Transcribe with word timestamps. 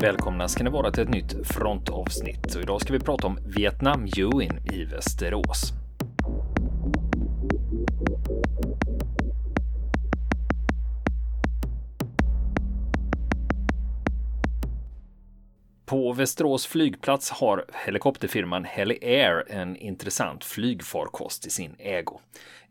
Välkomna 0.00 0.48
ska 0.48 0.64
ni 0.64 0.70
vara 0.70 0.90
till 0.90 1.02
ett 1.02 1.08
nytt 1.08 1.46
frontavsnitt 1.46 2.54
och 2.54 2.62
idag 2.62 2.80
ska 2.80 2.92
vi 2.92 3.00
prata 3.00 3.26
om 3.26 3.38
Vietnam 3.56 4.06
Yuin 4.16 4.52
i 4.72 4.84
Västerås. 4.84 5.77
På 16.08 16.12
Västerås 16.12 16.66
flygplats 16.66 17.30
har 17.30 17.64
helikopterfirman 17.84 18.64
Heli 18.64 18.98
Air 19.02 19.44
en 19.48 19.76
intressant 19.76 20.44
flygfarkost 20.44 21.46
i 21.46 21.50
sin 21.50 21.74
ägo. 21.78 22.20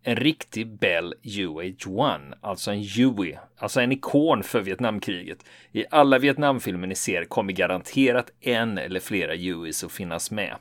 En 0.03 0.15
riktig 0.15 0.67
Bell 0.67 1.13
UH-1, 1.23 2.33
alltså 2.41 2.71
en 2.71 2.83
Huey, 2.83 3.35
alltså 3.57 3.81
en 3.81 3.91
ikon 3.91 4.43
för 4.43 4.61
Vietnamkriget. 4.61 5.37
I 5.71 5.85
alla 5.91 6.19
Vietnamfilmer 6.19 6.87
ni 6.87 6.95
ser 6.95 7.25
kommer 7.25 7.53
garanterat 7.53 8.31
en 8.41 8.77
eller 8.77 8.99
flera 8.99 9.35
Hueys 9.35 9.83
att 9.83 9.91
finnas 9.91 10.31
med. 10.31 10.55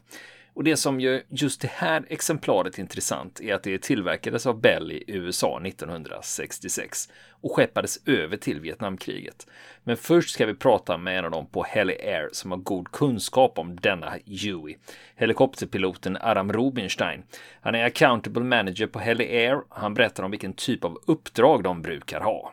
Och 0.56 0.64
det 0.64 0.76
som 0.76 1.00
gör 1.00 1.22
just 1.28 1.60
det 1.60 1.70
här 1.70 2.04
exemplaret 2.08 2.78
intressant 2.78 3.40
är 3.40 3.54
att 3.54 3.62
det 3.62 3.82
tillverkades 3.82 4.46
av 4.46 4.60
Bell 4.60 4.92
i 4.92 5.04
USA 5.06 5.60
1966 5.66 7.08
och 7.30 7.52
skeppades 7.56 7.98
över 8.06 8.36
till 8.36 8.60
Vietnamkriget. 8.60 9.46
Men 9.84 9.96
först 9.96 10.30
ska 10.30 10.46
vi 10.46 10.54
prata 10.54 10.98
med 10.98 11.18
en 11.18 11.24
av 11.24 11.30
dem 11.30 11.46
på 11.46 11.64
Heli 11.64 11.92
Air 11.92 12.28
som 12.32 12.50
har 12.50 12.58
god 12.58 12.90
kunskap 12.90 13.58
om 13.58 13.76
denna 13.76 14.10
Huey. 14.26 14.76
Helikopterpiloten 15.16 16.16
Aram 16.16 16.52
Rubinstein. 16.52 17.22
Han 17.60 17.74
är 17.74 17.84
accountable 17.84 18.44
manager 18.44 18.86
på 18.86 18.98
Heli 18.98 19.24
Air. 19.24 19.60
Han 19.68 19.94
berättar 19.94 20.22
om 20.22 20.30
vilken 20.30 20.52
typ 20.52 20.84
av 20.84 20.98
uppdrag 21.06 21.62
de 21.62 21.82
brukar 21.82 22.20
ha. 22.20 22.52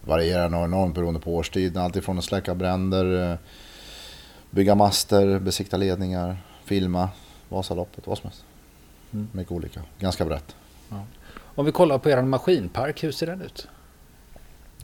Varierar 0.00 0.48
nog 0.48 0.64
enormt 0.64 0.94
beroende 0.94 1.20
på 1.20 1.34
årstiden. 1.34 1.82
Alltifrån 1.82 2.18
att 2.18 2.24
släcka 2.24 2.54
bränder, 2.54 3.32
eh, 3.32 3.38
bygga 4.50 4.74
master, 4.74 5.38
besikta 5.38 5.76
ledningar, 5.76 6.36
filma, 6.64 7.08
Vasaloppet, 7.48 8.06
vad 8.06 8.18
som 8.18 8.30
helst. 8.30 8.44
Mm. 9.12 9.28
Mycket 9.32 9.52
olika, 9.52 9.82
ganska 9.98 10.24
brett. 10.24 10.56
Ja. 10.88 11.04
Om 11.54 11.66
vi 11.66 11.72
kollar 11.72 11.98
på 11.98 12.10
er 12.10 12.22
maskinpark, 12.22 13.04
hur 13.04 13.12
ser 13.12 13.26
den 13.26 13.42
ut? 13.42 13.68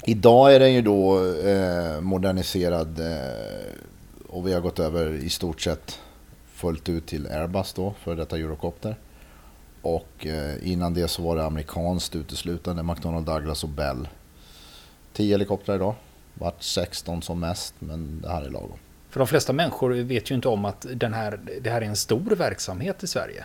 Idag 0.05 0.55
är 0.55 0.61
den 0.61 0.73
ju 0.73 0.83
då 0.83 1.25
eh, 1.25 2.01
moderniserad 2.01 3.01
eh, 3.01 3.73
och 4.29 4.47
vi 4.47 4.53
har 4.53 4.61
gått 4.61 4.79
över 4.79 5.15
i 5.15 5.31
stort 5.31 5.61
sett 5.61 5.99
fullt 6.53 6.89
ut 6.89 7.07
till 7.07 7.27
Airbus 7.27 7.73
då 7.73 7.95
för 8.03 8.17
detta 8.17 8.37
Eurocopter. 8.39 8.97
Och 9.83 10.27
eh, 10.27 10.71
innan 10.73 10.95
det 10.95 11.09
så 11.09 11.23
var 11.23 11.37
det 11.37 11.45
amerikanskt 11.45 12.17
uteslutande, 12.17 12.83
McDonnell 12.83 13.25
Douglas 13.25 13.65
och 13.65 13.71
Bell. 13.71 14.09
10 15.13 15.35
helikoptrar 15.35 15.75
idag, 15.75 15.95
vart 16.35 16.63
16 16.63 17.23
som 17.23 17.41
mest 17.41 17.75
men 17.79 18.21
det 18.21 18.29
här 18.29 18.43
är 18.43 18.51
lagom. 18.51 18.79
För 19.13 19.19
de 19.19 19.27
flesta 19.27 19.53
människor 19.53 19.91
vet 19.91 20.31
ju 20.31 20.35
inte 20.35 20.49
om 20.49 20.65
att 20.65 20.87
den 20.95 21.15
här, 21.15 21.41
det 21.61 21.71
här 21.71 21.83
är 21.83 21.87
en 21.87 21.97
stor 21.97 22.31
verksamhet 22.37 23.03
i 23.03 23.07
Sverige. 23.07 23.45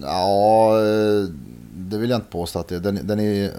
Ja, 0.00 0.78
eh, 0.80 1.28
det 1.76 1.98
vill 1.98 2.10
jag 2.10 2.18
inte 2.18 2.30
påstå 2.30 2.58
att 2.58 2.68
det 2.68 2.76
är. 2.76 2.80
Den, 2.80 3.06
den 3.06 3.20
är 3.20 3.44
eh, 3.44 3.50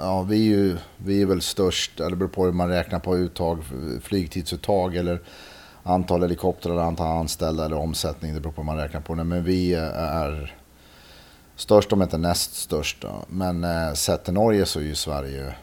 ja, 0.00 0.22
vi, 0.22 0.36
är 0.36 0.56
ju, 0.56 0.76
vi 0.96 1.22
är 1.22 1.26
väl 1.26 1.42
störst, 1.42 2.00
eller 2.00 2.10
det 2.10 2.16
beror 2.16 2.28
på 2.28 2.44
hur 2.44 2.52
man 2.52 2.68
räknar 2.68 2.98
på 2.98 3.16
uttag, 3.18 3.64
flygtidsuttag 4.02 4.96
eller 4.96 5.20
antal 5.82 6.22
helikoptrar, 6.22 6.78
antal 6.78 7.18
anställda 7.18 7.64
eller 7.64 7.76
omsättning. 7.76 8.34
Det 8.34 8.40
beror 8.40 8.52
på 8.52 8.60
hur 8.60 8.66
man 8.66 8.76
räknar 8.76 9.00
på 9.00 9.14
det. 9.14 9.24
Men 9.24 9.44
vi 9.44 9.74
är 9.74 10.56
störst 11.56 11.92
om 11.92 12.02
inte 12.02 12.18
näst 12.18 12.54
störst. 12.54 13.04
Men 13.28 13.64
eh, 13.64 13.92
sett 13.92 14.24
till 14.24 14.34
Norge 14.34 14.66
så 14.66 14.80
är 14.80 14.84
ju 14.84 14.94
Sverige 14.94 15.54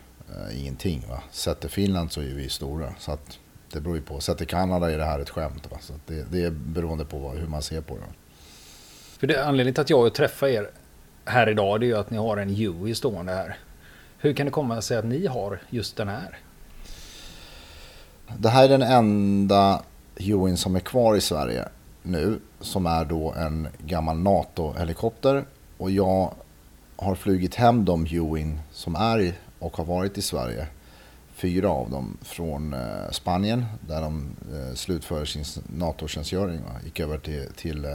ingenting. 0.55 1.05
Va? 1.09 1.21
Sett 1.31 1.59
till 1.59 1.69
Finland 1.69 2.11
så 2.11 2.21
är 2.21 2.25
vi 2.25 2.49
stora. 2.49 2.93
Så 2.99 3.11
att, 3.11 3.39
det 3.73 3.81
beror 3.81 3.95
ju 3.95 4.01
på. 4.01 4.19
Sett 4.19 4.37
till 4.37 4.47
Kanada 4.47 4.91
är 4.91 4.97
det 4.97 5.05
här 5.05 5.19
ett 5.19 5.29
skämt. 5.29 5.71
Va? 5.71 5.77
Så 5.81 5.93
det, 6.07 6.31
det 6.31 6.43
är 6.43 6.51
beroende 6.51 7.05
på 7.05 7.29
hur 7.29 7.47
man 7.47 7.61
ser 7.61 7.81
på 7.81 7.95
det. 7.95 8.01
För 9.19 9.27
det, 9.27 9.45
anledningen 9.45 9.73
till 9.73 9.81
att 9.81 9.89
jag 9.89 10.13
träffar 10.13 10.47
er 10.47 10.69
här 11.25 11.49
idag 11.49 11.79
det 11.79 11.85
är 11.85 11.87
ju 11.87 11.97
att 11.97 12.11
ni 12.11 12.17
har 12.17 12.37
en 12.37 12.55
Huey 12.55 12.95
stående 12.95 13.33
här. 13.33 13.57
Hur 14.17 14.33
kan 14.33 14.45
det 14.45 14.51
komma 14.51 14.81
sig 14.81 14.97
att 14.97 15.05
ni 15.05 15.27
har 15.27 15.59
just 15.69 15.97
den 15.97 16.07
här? 16.07 16.39
Det 18.37 18.49
här 18.49 18.63
är 18.63 18.69
den 18.69 18.81
enda 18.81 19.83
Hueyn 20.17 20.57
som 20.57 20.75
är 20.75 20.79
kvar 20.79 21.15
i 21.15 21.21
Sverige 21.21 21.65
nu. 22.03 22.39
Som 22.61 22.85
är 22.85 23.05
då 23.05 23.33
en 23.37 23.67
gammal 23.77 24.17
NATO-helikopter. 24.17 25.45
Och 25.77 25.91
jag 25.91 26.33
har 26.95 27.15
flugit 27.15 27.55
hem 27.55 27.85
de 27.85 28.05
Hueyn 28.05 28.59
som 28.71 28.95
är 28.95 29.33
och 29.59 29.77
har 29.77 29.85
varit 29.85 30.17
i 30.17 30.21
Sverige 30.21 30.67
fyra 31.39 31.69
av 31.69 31.89
dem 31.89 32.17
från 32.21 32.73
eh, 32.73 33.11
Spanien 33.11 33.65
där 33.87 34.01
de 34.01 34.35
eh, 34.53 34.75
slutförde 34.75 35.25
sin 35.25 35.43
NATO-tjänstgöring. 35.77 36.61
Gick 36.85 36.99
över 36.99 37.17
till, 37.17 37.47
till 37.55 37.85
eh, 37.85 37.91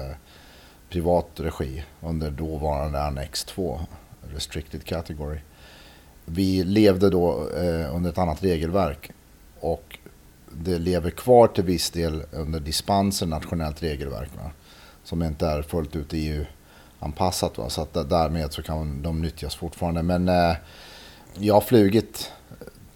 privat 0.88 1.28
regi 1.34 1.84
under 2.00 2.30
dåvarande 2.30 3.02
Annex 3.02 3.44
2, 3.44 3.80
Restricted 4.34 4.84
Category. 4.84 5.38
Vi 6.24 6.64
levde 6.64 7.10
då 7.10 7.32
under 7.92 8.10
ett 8.10 8.18
annat 8.18 8.42
regelverk 8.44 9.10
och 9.60 9.98
det 10.52 10.78
lever 10.78 11.10
kvar 11.10 11.46
till 11.46 11.64
viss 11.64 11.90
del 11.90 12.22
under 12.32 12.60
dispenser 12.60 13.26
nationellt 13.26 13.82
regelverk. 13.82 14.30
Va? 14.36 14.50
Som 15.04 15.22
inte 15.22 15.46
är 15.46 15.62
fullt 15.62 15.96
ut 15.96 16.08
EU-anpassat. 16.12 17.72
Så 17.72 17.82
att 17.82 17.94
därmed 17.94 18.52
så 18.52 18.62
kan 18.62 19.02
de 19.02 19.22
nyttjas 19.22 19.54
fortfarande. 19.54 20.02
Men 20.02 20.28
eh, 20.28 20.56
jag 21.38 21.54
har 21.54 21.60
flugit 21.60 22.32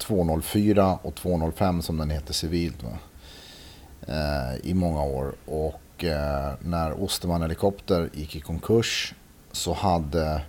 204 0.08 0.98
och 1.02 1.14
205 1.14 1.82
som 1.82 1.96
den 1.96 2.10
heter 2.10 2.34
civilt 2.34 2.76
eh, 4.06 4.56
i 4.62 4.74
många 4.74 5.02
år. 5.02 5.34
Och 5.46 6.04
eh, 6.04 6.52
när 6.60 7.02
Osterman 7.02 7.42
Helikopter 7.42 8.10
gick 8.14 8.36
i 8.36 8.41
konkurs 8.41 9.14
så 9.52 9.72
hade 9.72 10.42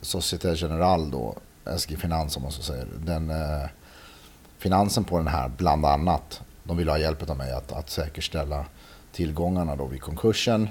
Societe 0.00 0.54
General 0.56 1.10
då, 1.10 1.34
SG 1.78 1.98
Finans 1.98 2.36
om 2.36 2.42
man 2.42 2.52
så 2.52 2.62
säger, 2.62 2.86
den 3.04 3.30
eh, 3.30 3.68
finansen 4.58 5.04
på 5.04 5.18
den 5.18 5.28
här 5.28 5.48
bland 5.48 5.86
annat. 5.86 6.42
De 6.64 6.76
ville 6.76 6.90
ha 6.90 6.98
hjälp 6.98 7.30
av 7.30 7.36
mig 7.36 7.52
att, 7.52 7.72
att 7.72 7.90
säkerställa 7.90 8.64
tillgångarna 9.12 9.76
då 9.76 9.86
vid 9.86 10.02
konkursen. 10.02 10.68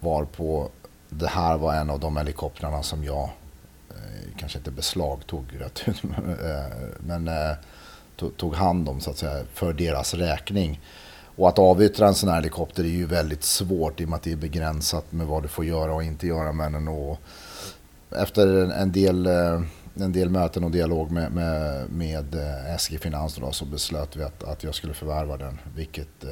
Varpå 0.00 0.68
det 1.08 1.28
här 1.28 1.58
var 1.58 1.74
en 1.74 1.90
av 1.90 2.00
de 2.00 2.16
helikoptrarna 2.16 2.82
som 2.82 3.04
jag 3.04 3.30
Eh, 3.90 4.36
kanske 4.36 4.58
inte 4.58 4.70
beslagtog 4.70 5.44
rätt 5.58 5.88
ut, 5.88 6.02
men 7.00 7.28
eh, 7.28 7.50
eh, 7.50 7.56
tog 8.36 8.54
hand 8.54 8.88
om 8.88 9.00
så 9.00 9.10
att 9.10 9.18
säga 9.18 9.44
för 9.54 9.72
deras 9.72 10.14
räkning. 10.14 10.80
Och 11.36 11.48
att 11.48 11.58
avyttra 11.58 12.08
en 12.08 12.14
sån 12.14 12.28
här 12.28 12.36
helikopter 12.36 12.84
är 12.84 12.88
ju 12.88 13.06
väldigt 13.06 13.44
svårt 13.44 14.00
i 14.00 14.04
och 14.04 14.08
med 14.08 14.16
att 14.16 14.22
det 14.22 14.32
är 14.32 14.36
begränsat 14.36 15.12
med 15.12 15.26
vad 15.26 15.42
du 15.42 15.48
får 15.48 15.64
göra 15.64 15.94
och 15.94 16.02
inte 16.02 16.26
göra 16.26 16.52
med 16.52 16.72
den. 16.72 16.88
Och 16.88 17.18
efter 18.10 18.46
en 18.72 18.92
del, 18.92 19.26
en 19.94 20.12
del 20.12 20.30
möten 20.30 20.64
och 20.64 20.70
dialog 20.70 21.10
med, 21.10 21.32
med, 21.32 21.90
med 21.90 22.36
SG 22.78 23.00
Finans 23.00 23.36
då, 23.36 23.52
så 23.52 23.64
beslöt 23.64 24.16
vi 24.16 24.22
att, 24.22 24.44
att 24.44 24.64
jag 24.64 24.74
skulle 24.74 24.94
förvärva 24.94 25.36
den. 25.36 25.58
Vilket, 25.74 26.24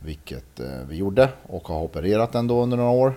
vilket 0.00 0.60
vi 0.88 0.96
gjorde 0.96 1.28
och 1.42 1.68
har 1.68 1.80
opererat 1.80 2.32
den 2.32 2.46
då 2.46 2.62
under 2.62 2.76
några 2.76 2.90
år. 2.90 3.14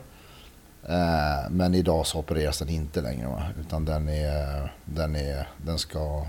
Eh, 0.89 1.49
men 1.49 1.75
idag 1.75 2.05
så 2.05 2.19
opereras 2.19 2.59
den 2.59 2.69
inte 2.69 3.01
längre. 3.01 3.27
Va? 3.27 3.43
Utan 3.59 3.85
den, 3.85 4.09
är, 4.09 4.73
den, 4.85 5.15
är, 5.15 5.47
den 5.57 5.79
ska, 5.79 6.25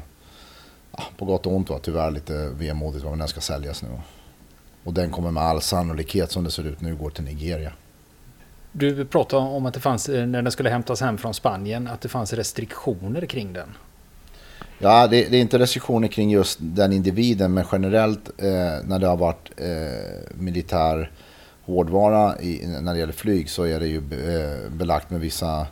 på 1.16 1.24
gott 1.24 1.46
och 1.46 1.52
ont 1.52 1.70
va, 1.70 1.78
tyvärr 1.82 2.10
lite 2.10 2.48
vemodigt, 2.48 3.04
men 3.04 3.18
den 3.18 3.28
ska 3.28 3.40
säljas 3.40 3.82
nu. 3.82 3.88
Och 4.84 4.94
den 4.94 5.10
kommer 5.10 5.30
med 5.30 5.42
all 5.42 5.62
sannolikhet 5.62 6.30
som 6.30 6.44
det 6.44 6.50
ser 6.50 6.66
ut 6.66 6.80
nu 6.80 6.96
gå 6.96 7.10
till 7.10 7.24
Nigeria. 7.24 7.72
Du 8.72 9.04
pratade 9.04 9.42
om 9.42 9.66
att 9.66 9.74
det 9.74 9.80
fanns, 9.80 10.08
eh, 10.08 10.26
när 10.26 10.42
den 10.42 10.52
skulle 10.52 10.70
hämtas 10.70 11.00
hem 11.00 11.18
från 11.18 11.34
Spanien, 11.34 11.88
att 11.88 12.00
det 12.00 12.08
fanns 12.08 12.32
restriktioner 12.32 13.26
kring 13.26 13.52
den. 13.52 13.68
Ja, 14.78 15.06
det, 15.06 15.30
det 15.30 15.36
är 15.36 15.40
inte 15.40 15.58
restriktioner 15.58 16.08
kring 16.08 16.30
just 16.30 16.58
den 16.60 16.92
individen, 16.92 17.54
men 17.54 17.64
generellt 17.72 18.28
eh, 18.38 18.46
när 18.84 18.98
det 18.98 19.06
har 19.06 19.16
varit 19.16 19.50
eh, 19.56 20.34
militär 20.34 21.10
hårdvara 21.66 22.40
i, 22.40 22.66
när 22.66 22.92
det 22.92 22.98
gäller 22.98 23.12
flyg 23.12 23.50
så 23.50 23.62
är 23.62 23.80
det 23.80 23.86
ju 23.86 23.98
eh, 23.98 24.70
belagt 24.70 25.10
med 25.10 25.20
vissa, 25.20 25.66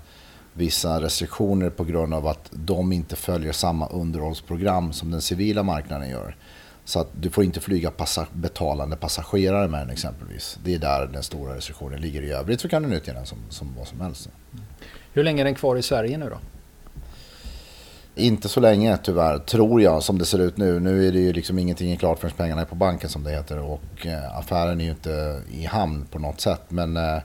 vissa 0.52 1.00
restriktioner 1.00 1.70
på 1.70 1.85
grund 1.85 2.14
av 2.14 2.26
att 2.26 2.50
de 2.50 2.93
inte 2.93 3.17
följer 3.17 3.52
samma 3.52 3.88
underhållsprogram 3.88 4.93
som 4.93 5.11
den 5.11 5.20
civila 5.20 5.62
marknaden 5.62 6.11
gör. 6.11 6.37
Så 6.85 7.00
att 7.00 7.08
du 7.20 7.31
får 7.31 7.44
inte 7.44 7.61
flyga 7.61 7.91
passa 7.91 8.26
betalande 8.32 8.96
passagerare 8.96 9.69
med 9.69 9.81
den 9.81 9.91
exempelvis. 9.91 10.58
Det 10.64 10.75
är 10.75 10.79
där 10.79 11.06
den 11.06 11.23
stora 11.23 11.56
restriktionen 11.56 12.00
ligger. 12.00 12.23
I 12.23 12.31
övrigt 12.31 12.61
så 12.61 12.69
kan 12.69 12.82
du 12.82 12.88
nyttja 12.88 13.12
den 13.12 13.26
som, 13.26 13.38
som 13.49 13.75
vad 13.79 13.87
som 13.87 14.00
helst. 14.00 14.29
Hur 15.12 15.25
länge 15.25 15.43
är 15.43 15.44
den 15.44 15.55
kvar 15.55 15.76
i 15.76 15.82
Sverige 15.82 16.19
nu 16.19 16.29
då? 16.29 16.38
Inte 18.16 18.49
så 18.49 18.61
länge 18.61 18.96
tyvärr, 18.96 19.38
tror 19.38 19.82
jag, 19.82 20.02
som 20.02 20.19
det 20.19 20.25
ser 20.25 20.38
ut 20.38 20.56
nu. 20.56 20.81
Nu 20.81 21.08
är 21.08 21.12
det 21.12 21.19
ju 21.19 21.32
liksom 21.32 21.58
ingenting 21.58 21.96
klart 21.96 22.19
förrän 22.19 22.34
pengarna 22.37 22.61
är 22.61 22.64
på 22.64 22.75
banken 22.75 23.11
som 23.11 23.25
det 23.25 23.31
heter. 23.31 23.58
Och 23.58 24.06
eh, 24.06 24.38
affären 24.38 24.81
är 24.81 24.84
ju 24.84 24.90
inte 24.90 25.43
i 25.50 25.64
hamn 25.64 26.06
på 26.11 26.19
något 26.19 26.40
sätt. 26.40 26.62
Men 26.69 26.96
eh, 26.96 27.19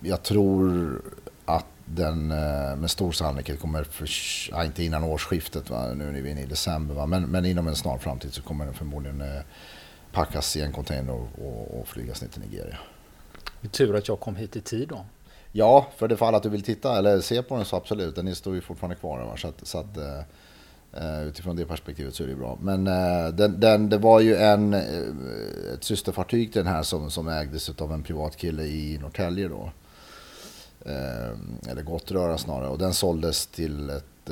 jag 0.00 0.22
tror 0.22 1.02
att 1.44 1.66
den 1.84 2.30
eh, 2.30 2.76
med 2.76 2.90
stor 2.90 3.12
sannolikhet 3.12 3.60
kommer, 3.60 3.84
för, 3.84 4.08
ja, 4.50 4.64
inte 4.64 4.84
innan 4.84 5.04
årsskiftet, 5.04 5.70
va? 5.70 5.94
nu 5.94 6.08
är 6.08 6.22
vi 6.22 6.30
inne 6.30 6.42
i 6.42 6.46
december, 6.46 6.94
va? 6.94 7.06
Men, 7.06 7.22
men 7.22 7.44
inom 7.44 7.68
en 7.68 7.76
snar 7.76 7.98
framtid 7.98 8.34
så 8.34 8.42
kommer 8.42 8.64
den 8.64 8.74
förmodligen 8.74 9.20
eh, 9.20 9.42
packas 10.12 10.56
i 10.56 10.62
en 10.62 10.72
container 10.72 11.12
och, 11.12 11.28
och, 11.38 11.80
och 11.80 11.88
flygas 11.88 12.22
ner 12.22 12.28
till 12.28 12.40
Nigeria. 12.40 12.76
Det 13.60 13.66
är 13.66 13.70
tur 13.70 13.96
att 13.96 14.08
jag 14.08 14.20
kom 14.20 14.36
hit 14.36 14.56
i 14.56 14.60
tid 14.60 14.88
då. 14.88 15.04
Ja, 15.52 15.86
för 15.96 16.08
det 16.08 16.16
fall 16.16 16.34
att 16.34 16.42
du 16.42 16.48
vill 16.48 16.62
titta 16.62 16.98
eller 16.98 17.20
se 17.20 17.42
på 17.42 17.56
den 17.56 17.64
så 17.64 17.76
absolut. 17.76 18.16
Den 18.16 18.34
står 18.34 18.54
ju 18.54 18.60
fortfarande 18.60 18.96
kvar. 18.96 19.18
Va? 19.18 19.36
Så 19.36 19.48
att, 19.48 19.66
så 19.66 19.78
att, 19.78 19.98
uh, 20.96 21.28
utifrån 21.28 21.56
det 21.56 21.66
perspektivet 21.66 22.14
så 22.14 22.22
är 22.22 22.26
det 22.26 22.34
bra. 22.36 22.58
Men 22.62 22.86
uh, 22.86 23.28
den, 23.28 23.60
den, 23.60 23.88
det 23.88 23.98
var 23.98 24.20
ju 24.20 24.36
en, 24.36 24.74
uh, 24.74 25.74
ett 25.74 25.84
systerfartyg 25.84 26.52
till 26.52 26.64
den 26.64 26.72
här 26.74 26.82
som, 26.82 27.10
som 27.10 27.28
ägdes 27.28 27.68
av 27.80 27.92
en 27.92 28.02
privat 28.02 28.36
kille 28.36 28.62
i 28.62 28.98
Norrtälje 28.98 29.48
då. 29.48 29.70
eller 31.68 31.82
Gottröra 31.82 32.38
snarare. 32.38 32.68
Och 32.68 32.78
den 32.78 32.94
såldes 32.94 33.46
till 33.46 33.90
ett 33.90 34.30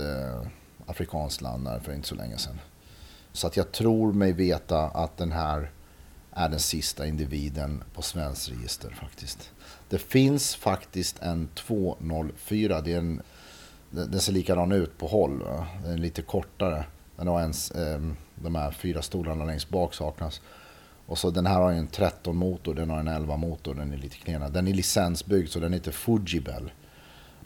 afrikanskt 0.87 1.41
land 1.41 1.64
där 1.64 1.79
för 1.79 1.93
inte 1.93 2.09
så 2.09 2.14
länge 2.14 2.38
sedan. 2.38 2.61
Så 3.32 3.47
att 3.47 3.56
jag 3.56 3.73
tror 3.73 4.12
mig 4.12 4.32
veta 4.32 4.81
att 4.81 5.17
den 5.17 5.32
här 5.32 5.71
är 6.32 6.49
den 6.49 6.61
sista 6.61 7.06
individen 7.06 7.85
på 7.94 8.03
svenskt 8.03 8.50
register 8.50 8.91
faktiskt. 8.91 9.50
Det 9.88 9.99
finns 9.99 10.56
faktiskt 10.56 11.23
en 11.23 11.49
204. 11.55 12.81
Det 12.81 12.93
är 12.93 12.99
en, 12.99 13.23
den 13.90 14.20
ser 14.20 14.32
likadan 14.32 14.73
ut 14.73 14.99
på 14.99 15.06
håll. 15.06 15.38
Den 15.82 15.93
är 15.93 15.99
lite 15.99 16.23
kortare. 16.23 16.85
Den 17.17 17.26
har 17.26 17.40
ens, 17.40 17.70
eh, 17.70 18.00
de 18.35 18.55
här 18.55 18.70
fyra 18.70 19.02
stolarna 19.02 19.44
längst 19.44 19.69
bak 19.69 19.94
saknas. 19.94 20.40
Och 21.06 21.19
så 21.19 21.31
den 21.31 21.46
här 21.46 21.61
har 21.61 21.73
en 21.73 21.87
13 21.87 22.37
motor, 22.37 22.75
den 22.75 22.90
har 22.90 22.99
en 22.99 23.08
11 23.08 23.37
motor, 23.37 23.75
den 23.75 23.93
är 23.93 23.96
lite 23.96 24.17
klenad. 24.17 24.52
Den 24.52 24.69
är 24.69 24.75
licensbyggd 24.75 25.50
så 25.50 25.58
den 25.61 25.73
heter 25.73 25.93
Fujibel. 25.93 26.70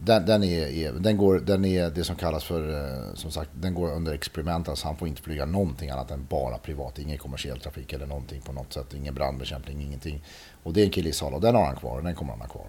Den, 0.04 0.26
den, 0.26 0.44
är, 0.44 0.92
den, 0.92 1.16
går, 1.16 1.38
den 1.38 1.64
är 1.64 1.90
det 1.90 2.04
som 2.04 2.16
kallas 2.16 2.44
för, 2.44 2.70
eh, 2.70 3.14
som 3.14 3.30
sagt, 3.30 3.50
den 3.54 3.74
går 3.74 3.90
under 3.90 4.14
experiment. 4.14 4.68
Alltså 4.68 4.86
han 4.86 4.96
får 4.96 5.08
inte 5.08 5.22
flyga 5.22 5.44
någonting 5.44 5.90
annat 5.90 6.10
än 6.10 6.26
bara 6.30 6.58
privat. 6.58 6.98
Ingen 6.98 7.18
kommersiell 7.18 7.60
trafik 7.60 7.92
eller 7.92 8.06
någonting 8.06 8.40
på 8.40 8.52
något 8.52 8.72
sätt. 8.72 8.94
Ingen 8.94 9.14
brandbekämpning, 9.14 9.82
ingenting. 9.82 10.24
Och 10.62 10.72
det 10.72 10.80
är 10.80 10.84
en 10.84 10.90
kille 10.90 11.08
i 11.08 11.12
Sala 11.12 11.36
och 11.36 11.42
den 11.42 11.54
har 11.54 11.64
han 11.64 11.76
kvar 11.76 11.96
och 11.96 12.04
den 12.04 12.14
kommer 12.14 12.32
han 12.32 12.40
ha 12.40 12.48
kvar. 12.48 12.66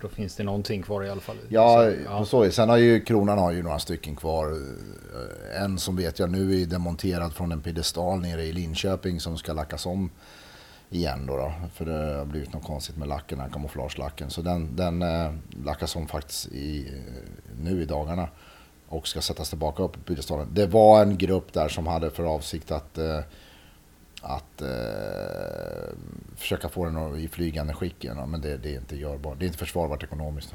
Då 0.00 0.08
finns 0.08 0.36
det 0.36 0.42
någonting 0.42 0.82
kvar 0.82 1.04
i 1.04 1.10
alla 1.10 1.20
fall. 1.20 1.36
Ja, 1.48 1.90
ja. 1.90 2.24
Så, 2.24 2.50
sen 2.50 2.68
har 2.68 2.76
ju 2.76 3.00
Kronan 3.00 3.38
har 3.38 3.52
ju 3.52 3.62
några 3.62 3.78
stycken 3.78 4.16
kvar. 4.16 4.50
Eh, 4.50 5.62
en 5.62 5.78
som 5.78 5.96
vet 5.96 6.18
jag 6.18 6.30
nu 6.30 6.62
är 6.62 6.66
demonterad 6.66 7.32
från 7.32 7.52
en 7.52 7.60
piedestal 7.60 8.20
nere 8.20 8.42
i 8.42 8.52
Linköping 8.52 9.20
som 9.20 9.38
ska 9.38 9.52
lackas 9.52 9.86
om 9.86 10.10
igen 10.94 11.26
då, 11.26 11.36
då, 11.36 11.52
För 11.74 11.84
det 11.84 12.16
har 12.18 12.24
blivit 12.24 12.52
något 12.52 12.64
konstigt 12.64 12.96
med 12.96 13.08
lacken, 13.08 13.40
här 13.40 13.48
kamouflagelacken. 13.48 14.30
Så 14.30 14.42
den, 14.42 14.76
den 14.76 15.02
eh, 15.02 15.32
lackas 15.64 15.96
om 15.96 16.06
faktiskt 16.06 16.46
i, 16.52 16.88
eh, 16.88 17.62
nu 17.62 17.82
i 17.82 17.84
dagarna. 17.84 18.28
Och 18.88 19.08
ska 19.08 19.20
sättas 19.20 19.48
tillbaka 19.48 19.82
upp 19.82 19.92
på 19.92 20.00
piedestalen. 20.00 20.48
Det 20.52 20.66
var 20.66 21.02
en 21.02 21.18
grupp 21.18 21.52
där 21.52 21.68
som 21.68 21.86
hade 21.86 22.10
för 22.10 22.24
avsikt 22.24 22.70
att 22.70 22.98
eh, 22.98 23.20
att 24.24 24.62
eh, 24.62 25.96
försöka 26.36 26.68
få 26.68 26.84
den 26.84 27.16
i 27.18 27.28
flygande 27.28 27.74
skick 27.74 28.04
igen. 28.04 28.30
Men 28.30 28.40
det, 28.40 28.56
det, 28.56 28.74
är 28.74 28.78
inte 28.78 28.96
görbart. 28.96 29.38
Det 29.38 29.44
är 29.44 29.46
inte 29.46 29.58
försvarbart 29.58 30.02
ekonomiskt. 30.02 30.54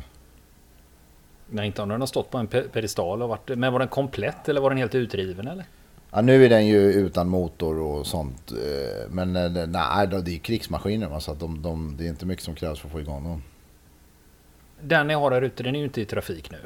Nej, 1.50 1.68
inte 1.68 1.81
om 1.81 1.89
den 1.89 2.00
har 2.00 2.07
stått 2.07 2.31
på 2.31 2.38
en 2.38 2.47
pedestal 2.47 3.21
och 3.21 3.30
varit... 3.30 3.50
Men 3.57 3.74
var 3.74 3.80
den 3.80 3.88
komplett 3.88 4.50
eller 4.50 4.62
var 4.62 4.69
den 4.69 4.77
helt 4.77 4.95
utriven 4.95 5.47
eller? 5.47 5.65
Ja, 6.12 6.22
nu 6.22 6.46
är 6.46 6.50
den 6.50 6.68
ju 6.68 6.78
utan 6.78 7.28
motor 7.30 7.80
och 7.80 8.08
sånt. 8.08 8.52
Eh, 8.52 9.10
men 9.10 9.36
eh, 9.36 9.68
nej, 9.68 10.08
det 10.08 10.36
är 10.36 10.38
krigsmaskiner 10.38 11.20
så 11.20 11.32
att 11.32 11.40
de, 11.40 11.62
de, 11.62 11.96
det 11.98 12.06
är 12.06 12.10
inte 12.10 12.26
mycket 12.26 12.46
som 12.46 12.56
krävs 12.56 12.80
för 12.80 12.88
att 12.88 12.92
få 12.92 13.00
igång 13.00 13.24
dem. 13.24 13.44
Den 14.82 15.08
ni 15.08 15.14
har 15.14 15.32
där 15.32 15.42
ute, 15.42 15.64
den 15.64 15.76
är 15.76 15.80
ju 15.80 15.86
inte 15.86 16.02
i 16.02 16.06
trafik 16.06 16.52
nu. 16.52 16.60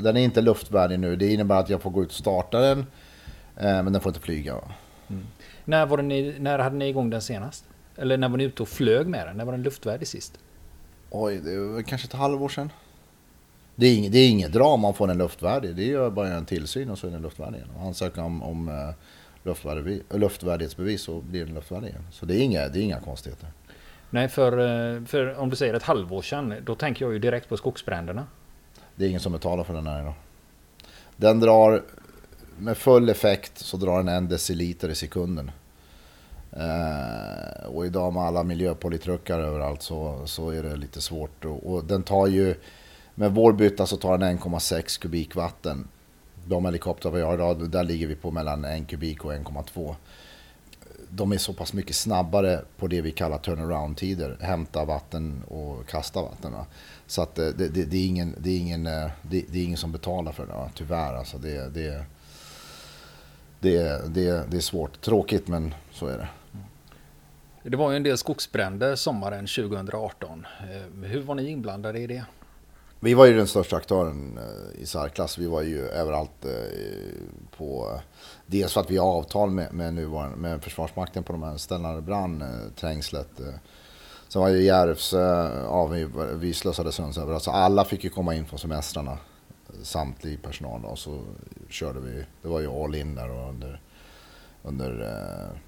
Den 0.00 0.16
är 0.16 0.20
inte 0.20 0.40
luftvärdig 0.40 0.98
nu. 0.98 1.16
Det 1.16 1.32
innebär 1.32 1.60
att 1.60 1.70
jag 1.70 1.82
får 1.82 1.90
gå 1.90 2.02
ut 2.02 2.08
och 2.08 2.14
starta 2.14 2.60
den. 2.60 2.78
Eh, 3.56 3.82
men 3.82 3.92
den 3.92 4.02
får 4.02 4.10
inte 4.10 4.20
flyga. 4.20 4.52
Mm. 5.08 5.26
När, 5.64 5.86
var 5.86 6.02
ni, 6.02 6.34
när 6.38 6.58
hade 6.58 6.76
ni 6.76 6.88
igång 6.88 7.10
den 7.10 7.22
senast? 7.22 7.64
Eller 7.96 8.16
när 8.16 8.28
var 8.28 8.36
ni 8.36 8.44
ute 8.44 8.62
och 8.62 8.68
flög 8.68 9.06
med 9.06 9.26
den? 9.26 9.36
När 9.36 9.44
var 9.44 9.52
den 9.52 9.62
luftvärdig 9.62 10.08
sist? 10.08 10.38
Oj, 11.10 11.40
det 11.40 11.58
var 11.58 11.82
kanske 11.82 12.06
ett 12.06 12.12
halvår 12.12 12.48
sedan. 12.48 12.70
Det 13.74 13.86
är, 13.86 13.96
inget, 13.96 14.12
det 14.12 14.18
är 14.18 14.28
inget 14.28 14.52
drama 14.52 14.74
om 14.74 14.80
man 14.80 14.94
får 14.94 15.06
den 15.06 15.18
luftvärdig. 15.18 15.76
Det 15.76 15.92
är 15.92 16.10
bara 16.10 16.28
en 16.28 16.44
tillsyn 16.44 16.90
och 16.90 16.98
så 16.98 17.06
är 17.06 17.10
den 17.10 17.22
luftvärdig 17.22 17.56
igen. 17.56 17.68
Ansöka 17.80 18.22
om, 18.22 18.42
om 18.42 18.68
uh, 18.68 18.90
luftvärdig, 19.42 20.02
luftvärdighetsbevis 20.10 21.02
så 21.02 21.20
blir 21.20 21.44
den 21.44 21.54
luftvärdig 21.54 21.88
igen. 21.88 22.06
Så 22.10 22.26
det 22.26 22.36
är 22.36 22.40
inga, 22.40 22.68
det 22.68 22.78
är 22.78 22.82
inga 22.82 23.00
konstigheter. 23.00 23.48
Nej, 24.10 24.28
för, 24.28 24.52
eh, 24.52 25.04
för 25.04 25.38
om 25.38 25.50
du 25.50 25.56
säger 25.56 25.74
ett 25.74 25.82
halvår 25.82 26.22
sedan, 26.22 26.54
då 26.64 26.74
tänker 26.74 27.04
jag 27.04 27.12
ju 27.12 27.18
direkt 27.18 27.48
på 27.48 27.56
skogsbränderna. 27.56 28.26
Det 28.96 29.04
är 29.04 29.08
ingen 29.08 29.20
som 29.20 29.32
betalar 29.32 29.64
för 29.64 29.74
den 29.74 29.86
här 29.86 30.00
idag. 30.00 30.14
Den 31.16 31.40
drar 31.40 31.82
med 32.58 32.76
full 32.76 33.08
effekt 33.08 33.58
så 33.58 33.76
drar 33.76 33.96
den 33.96 34.08
en 34.08 34.28
deciliter 34.28 34.88
i 34.88 34.94
sekunden. 34.94 35.50
Eh, 36.52 37.66
och 37.66 37.86
idag 37.86 38.12
med 38.12 38.22
alla 38.22 38.42
miljöpolitruckar 38.42 39.38
överallt 39.38 39.82
så, 39.82 40.22
så 40.24 40.50
är 40.50 40.62
det 40.62 40.76
lite 40.76 41.00
svårt. 41.00 41.44
Och, 41.44 41.72
och 41.72 41.84
den 41.84 42.02
tar 42.02 42.26
ju, 42.26 42.54
med 43.14 43.34
vår 43.34 43.52
bytta 43.52 43.86
så 43.86 43.96
tar 43.96 44.18
den 44.18 44.38
1,6 44.38 45.00
kubik 45.00 45.34
vatten. 45.34 45.88
De 46.46 46.64
helikoptrar 46.64 47.12
vi 47.12 47.22
har 47.22 47.34
idag, 47.34 47.70
där 47.70 47.84
ligger 47.84 48.06
vi 48.06 48.14
på 48.14 48.30
mellan 48.30 48.64
1 48.64 48.88
kubik 48.88 49.24
och 49.24 49.32
1,2. 49.32 49.94
De 51.08 51.32
är 51.32 51.38
så 51.38 51.52
pass 51.52 51.72
mycket 51.72 51.96
snabbare 51.96 52.60
på 52.76 52.86
det 52.86 53.00
vi 53.00 53.12
kallar 53.12 53.38
turnaround-tider. 53.38 54.36
Hämta 54.40 54.84
vatten 54.84 55.42
och 55.48 55.86
kasta 55.86 56.22
vatten. 56.22 56.52
Så 57.06 57.22
att 57.22 57.38
eh, 57.38 57.46
det, 57.46 57.68
det, 57.68 57.84
det, 57.84 57.96
är 57.96 58.06
ingen, 58.06 58.34
det, 58.38 58.50
är 58.50 58.58
ingen, 58.58 58.86
eh, 58.86 59.10
det, 59.22 59.38
är 59.38 59.64
ingen 59.64 59.78
som 59.78 59.92
betalar 59.92 60.32
för 60.32 60.46
det, 60.46 60.70
tyvärr. 60.74 61.14
Alltså 61.14 61.38
det, 61.38 61.74
det, 61.74 62.04
det, 63.60 64.02
det, 64.14 64.50
det 64.50 64.56
är 64.56 64.60
svårt. 64.60 65.00
Tråkigt 65.00 65.48
men 65.48 65.74
så 65.90 66.06
är 66.06 66.18
det. 66.18 66.28
Det 67.70 67.76
var 67.76 67.90
ju 67.90 67.96
en 67.96 68.02
del 68.02 68.18
skogsbränder 68.18 68.96
sommaren 68.96 69.46
2018. 69.46 70.46
Eh, 70.60 71.08
hur 71.08 71.22
var 71.22 71.34
ni 71.34 71.48
inblandade 71.48 71.98
i 71.98 72.06
det? 72.06 72.24
Vi 73.04 73.14
var 73.14 73.26
ju 73.26 73.36
den 73.36 73.46
största 73.46 73.76
aktören 73.76 74.38
eh, 74.38 74.82
i 74.82 74.86
särklass. 74.86 75.38
Vi 75.38 75.46
var 75.46 75.62
ju 75.62 75.86
överallt 75.86 76.44
eh, 76.44 76.50
på... 77.56 77.90
Eh, 77.94 78.00
dels 78.46 78.72
för 78.72 78.80
att 78.80 78.90
vi 78.90 78.96
har 78.96 79.06
avtal 79.06 79.50
med, 79.50 79.72
med, 79.72 79.94
nuvarande, 79.94 80.36
med 80.36 80.62
Försvarsmakten 80.62 81.22
på 81.22 81.32
de 81.32 81.42
här 81.42 81.56
ställena 81.56 81.92
det 81.92 82.02
brann, 82.02 82.44
Trängslet. 82.76 83.30
Sen 84.28 84.42
var 84.42 84.48
ju 84.48 84.62
Järvsö 84.62 85.50
ja, 85.64 85.86
vi, 85.86 86.08
vi 86.34 86.54
slösade 86.54 86.92
Sunds 86.92 87.18
överallt. 87.18 87.42
Så 87.42 87.50
alla 87.50 87.84
fick 87.84 88.04
ju 88.04 88.10
komma 88.10 88.34
in 88.34 88.44
på 88.44 88.58
semestrarna. 88.58 89.18
Samtlig 89.82 90.42
personal 90.42 90.84
och 90.84 90.98
så 90.98 91.20
körde 91.68 92.00
vi. 92.00 92.24
Det 92.42 92.48
var 92.48 92.60
ju 92.60 92.84
all 92.84 92.94
in 92.94 93.14
där 93.14 93.48
under, 93.48 93.80
under 94.62 95.18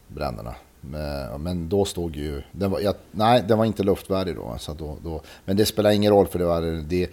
bränderna. 0.08 0.54
Eh, 0.94 1.38
men, 1.38 1.68
då 1.68 1.84
stod 1.84 2.16
ju... 2.16 2.42
Den 2.52 2.70
var, 2.70 2.80
jag, 2.80 2.94
nej, 3.10 3.44
den 3.48 3.58
var 3.58 3.64
inte 3.64 3.82
luftvärdig 3.82 4.36
då, 4.36 4.54
så 4.58 4.74
då, 4.74 4.96
då. 5.04 5.22
Men 5.44 5.56
det 5.56 5.66
spelar 5.66 5.90
ingen 5.90 6.12
roll 6.12 6.26
för 6.26 6.38
det 6.38 6.44
var 6.44 6.84
det... 6.88 7.10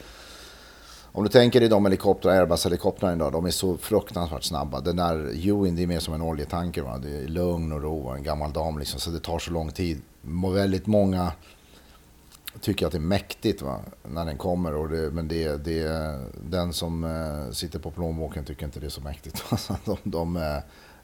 Om 1.13 1.23
du 1.23 1.29
tänker 1.29 1.59
dig 1.59 1.69
de 1.69 1.85
helikoptrar, 1.85 2.31
Airbus-helikoptrarna 2.31 3.13
idag, 3.13 3.31
de 3.31 3.45
är 3.45 3.51
så 3.51 3.77
fruktansvärt 3.77 4.43
snabba. 4.43 4.79
Den 4.79 4.95
där 4.95 5.47
Ewing, 5.47 5.75
det 5.75 5.83
är 5.83 5.87
mer 5.87 5.99
som 5.99 6.13
en 6.13 6.21
oljetanker. 6.21 6.81
Va? 6.81 6.97
Det 6.97 7.17
är 7.17 7.27
lugn 7.27 7.71
och 7.71 7.81
ro, 7.81 8.09
en 8.09 8.23
gammal 8.23 8.53
dam 8.53 8.79
liksom, 8.79 8.99
så 8.99 9.09
det 9.09 9.19
tar 9.19 9.39
så 9.39 9.51
lång 9.51 9.71
tid. 9.71 10.01
Väldigt 10.53 10.87
många 10.87 11.31
tycker 12.61 12.85
att 12.85 12.91
det 12.91 12.97
är 12.97 12.99
mäktigt 12.99 13.61
va? 13.61 13.79
när 14.03 14.25
den 14.25 14.37
kommer. 14.37 14.75
Och 14.75 14.89
det, 14.89 15.11
men 15.11 15.27
det, 15.27 15.65
det, 15.65 16.19
den 16.49 16.73
som 16.73 17.03
eh, 17.03 17.51
sitter 17.51 17.79
på 17.79 17.91
plånboken 17.91 18.45
tycker 18.45 18.65
inte 18.65 18.79
det 18.79 18.85
är 18.85 18.89
så 18.89 19.01
mäktigt. 19.01 19.43
de, 19.85 19.97
de, 20.03 20.37
eh, 20.37 20.57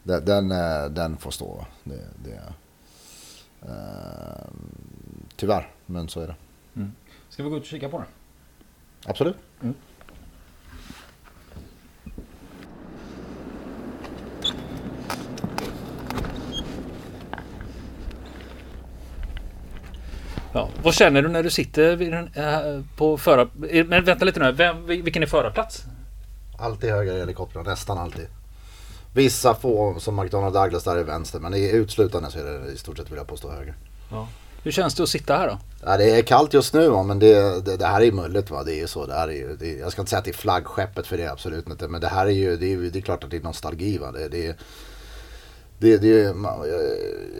uh, 0.10 0.18
den, 0.18 0.52
uh, 0.52 0.90
den 0.90 1.18
får 1.18 1.32
stå. 1.32 1.66
Det, 1.84 2.08
det, 2.24 2.42
tyvärr, 5.36 5.72
men 5.86 6.10
så 6.10 6.20
är 6.20 6.28
det. 6.28 6.36
Mm. 6.76 6.92
Ska 7.30 7.44
vi 7.44 7.50
gå 7.50 7.58
ut 7.58 7.62
och 7.62 7.68
kika 7.68 7.90
på 7.90 7.98
den? 7.98 8.08
Absolut. 9.06 9.36
Mm. 9.62 9.76
Ja. 20.58 20.70
Vad 20.84 20.94
känner 20.94 21.22
du 21.22 21.30
när 21.30 21.44
du 21.44 21.50
sitter 21.50 21.96
vid 21.96 22.12
den, 22.12 22.30
äh, 22.36 22.84
på 22.98 23.18
förar... 23.18 23.50
Men 23.84 24.04
vänta 24.04 24.26
lite 24.26 24.40
nu. 24.40 24.52
Vem, 24.52 24.86
vilken 24.86 25.24
är 25.24 25.28
förarplats? 25.28 25.84
Alltid 26.60 26.90
höger 26.90 27.14
i 27.14 27.20
helikoptern, 27.20 27.64
nästan 27.64 27.98
alltid. 27.98 28.28
Vissa 29.18 29.56
få 29.56 30.00
som 30.00 30.16
McDonald 30.16 30.54
Douglas 30.54 30.84
där 30.84 30.96
är 30.96 31.04
vänster 31.04 31.40
men 31.40 31.54
i 31.54 31.72
uteslutande 31.72 32.32
så 32.32 32.40
är 32.40 32.44
det 32.44 32.72
i 32.72 32.78
stort 32.78 32.98
sett 32.98 33.12
vill 33.12 33.18
jag 33.18 33.28
påstå 33.28 33.52
höger. 33.52 33.76
Ja. 34.12 34.28
Hur 34.64 34.72
känns 34.72 34.96
det 34.96 35.04
att 35.04 35.10
sitta 35.10 35.38
här 35.38 35.48
då? 35.48 35.58
Ja, 35.86 35.98
det 35.98 36.20
är 36.20 36.22
kallt 36.22 36.54
just 36.54 36.74
nu 36.74 36.90
va? 36.90 37.04
men 37.04 37.20
det, 37.20 37.66
det, 37.66 37.78
det 37.78 37.86
här 37.86 38.02
är 38.02 38.12
mulligt. 38.12 38.52
Va? 38.52 38.64
Det 38.64 38.76
är 38.76 38.80
ju 38.80 38.88
så. 38.88 39.06
Det 39.06 39.14
här 39.14 39.28
är 39.28 39.34
ju, 39.34 39.56
det, 39.60 39.78
jag 39.78 39.92
ska 39.92 40.02
inte 40.02 40.10
säga 40.10 40.20
att 40.20 40.26
det 40.26 40.32
är 40.32 40.34
flaggskeppet 40.34 41.08
för 41.08 41.18
det 41.18 41.32
absolut 41.32 41.70
inte. 41.70 41.88
Men 41.88 42.02
det 42.02 42.08
här 42.08 42.26
är 42.26 42.32
ju 42.32 42.58
det 42.58 42.74
är, 42.74 42.78
det 42.78 43.00
är 43.00 43.02
klart 43.02 43.24
att 43.24 43.32
det 43.32 43.38
är 43.38 43.42
nostalgi. 43.42 43.98
Va? 43.98 44.12
Det, 44.12 44.28
det, 44.28 44.56
det, 45.80 45.98
det, 45.98 46.34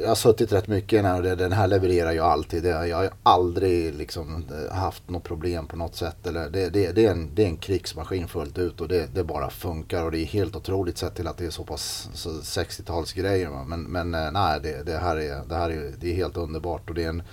jag 0.02 0.08
har 0.08 0.16
suttit 0.16 0.52
rätt 0.52 0.68
mycket 0.68 0.94
i 0.94 0.96
den 0.96 1.06
här 1.06 1.32
och 1.32 1.38
den 1.38 1.52
här 1.52 1.68
levererar 1.68 2.12
ju 2.12 2.20
alltid. 2.20 2.64
Det, 2.64 2.88
jag 2.88 2.98
har 2.98 3.10
aldrig 3.24 3.96
liksom 3.96 4.46
eh, 4.52 4.76
haft 4.76 5.10
något 5.10 5.24
problem 5.24 5.68
på 5.68 5.76
något 5.76 5.96
sätt. 5.96 6.28
Eller 6.28 6.50
det, 6.50 6.70
det, 6.70 6.92
det, 6.92 7.06
är 7.06 7.12
en, 7.12 7.36
det 7.36 7.44
är 7.44 7.48
en 7.48 7.58
krigsmaskin 7.58 8.28
fullt 8.28 8.58
ut 8.58 8.82
och 8.82 8.88
det, 8.88 9.08
det 9.14 9.24
bara 9.24 9.50
funkar. 9.50 10.04
Och 10.04 10.12
det 10.12 10.20
är 10.20 10.26
helt 10.26 10.56
otroligt 10.56 10.98
sett 10.98 11.16
till 11.16 11.28
att 11.28 11.38
det 11.38 11.46
är 11.46 11.50
så 11.50 11.64
pass 11.64 12.10
60-talsgrejer. 12.44 13.66
Men, 13.66 13.84
men 13.84 14.14
eh, 14.14 14.32
nej, 14.32 14.60
det, 14.64 14.84
det, 14.84 14.98
här, 14.98 15.16
är, 15.16 15.42
det 15.50 15.56
här 15.56 15.70
är, 15.70 15.94
det 16.00 16.12
är 16.12 16.16
helt 16.16 16.38
underbart. 16.38 16.90
Och 16.90 16.96
det 16.96 17.04
är 17.04 17.10
en, 17.10 17.20
eh, 17.20 17.26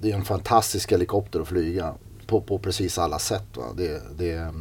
det 0.00 0.10
är 0.10 0.14
en 0.14 0.24
fantastisk 0.24 0.92
helikopter 0.92 1.40
att 1.40 1.48
flyga 1.48 1.94
på, 2.26 2.40
på 2.40 2.58
precis 2.58 2.98
alla 2.98 3.18
sätt. 3.18 3.56
Va? 3.56 3.64
Det, 3.76 4.02
det, 4.18 4.54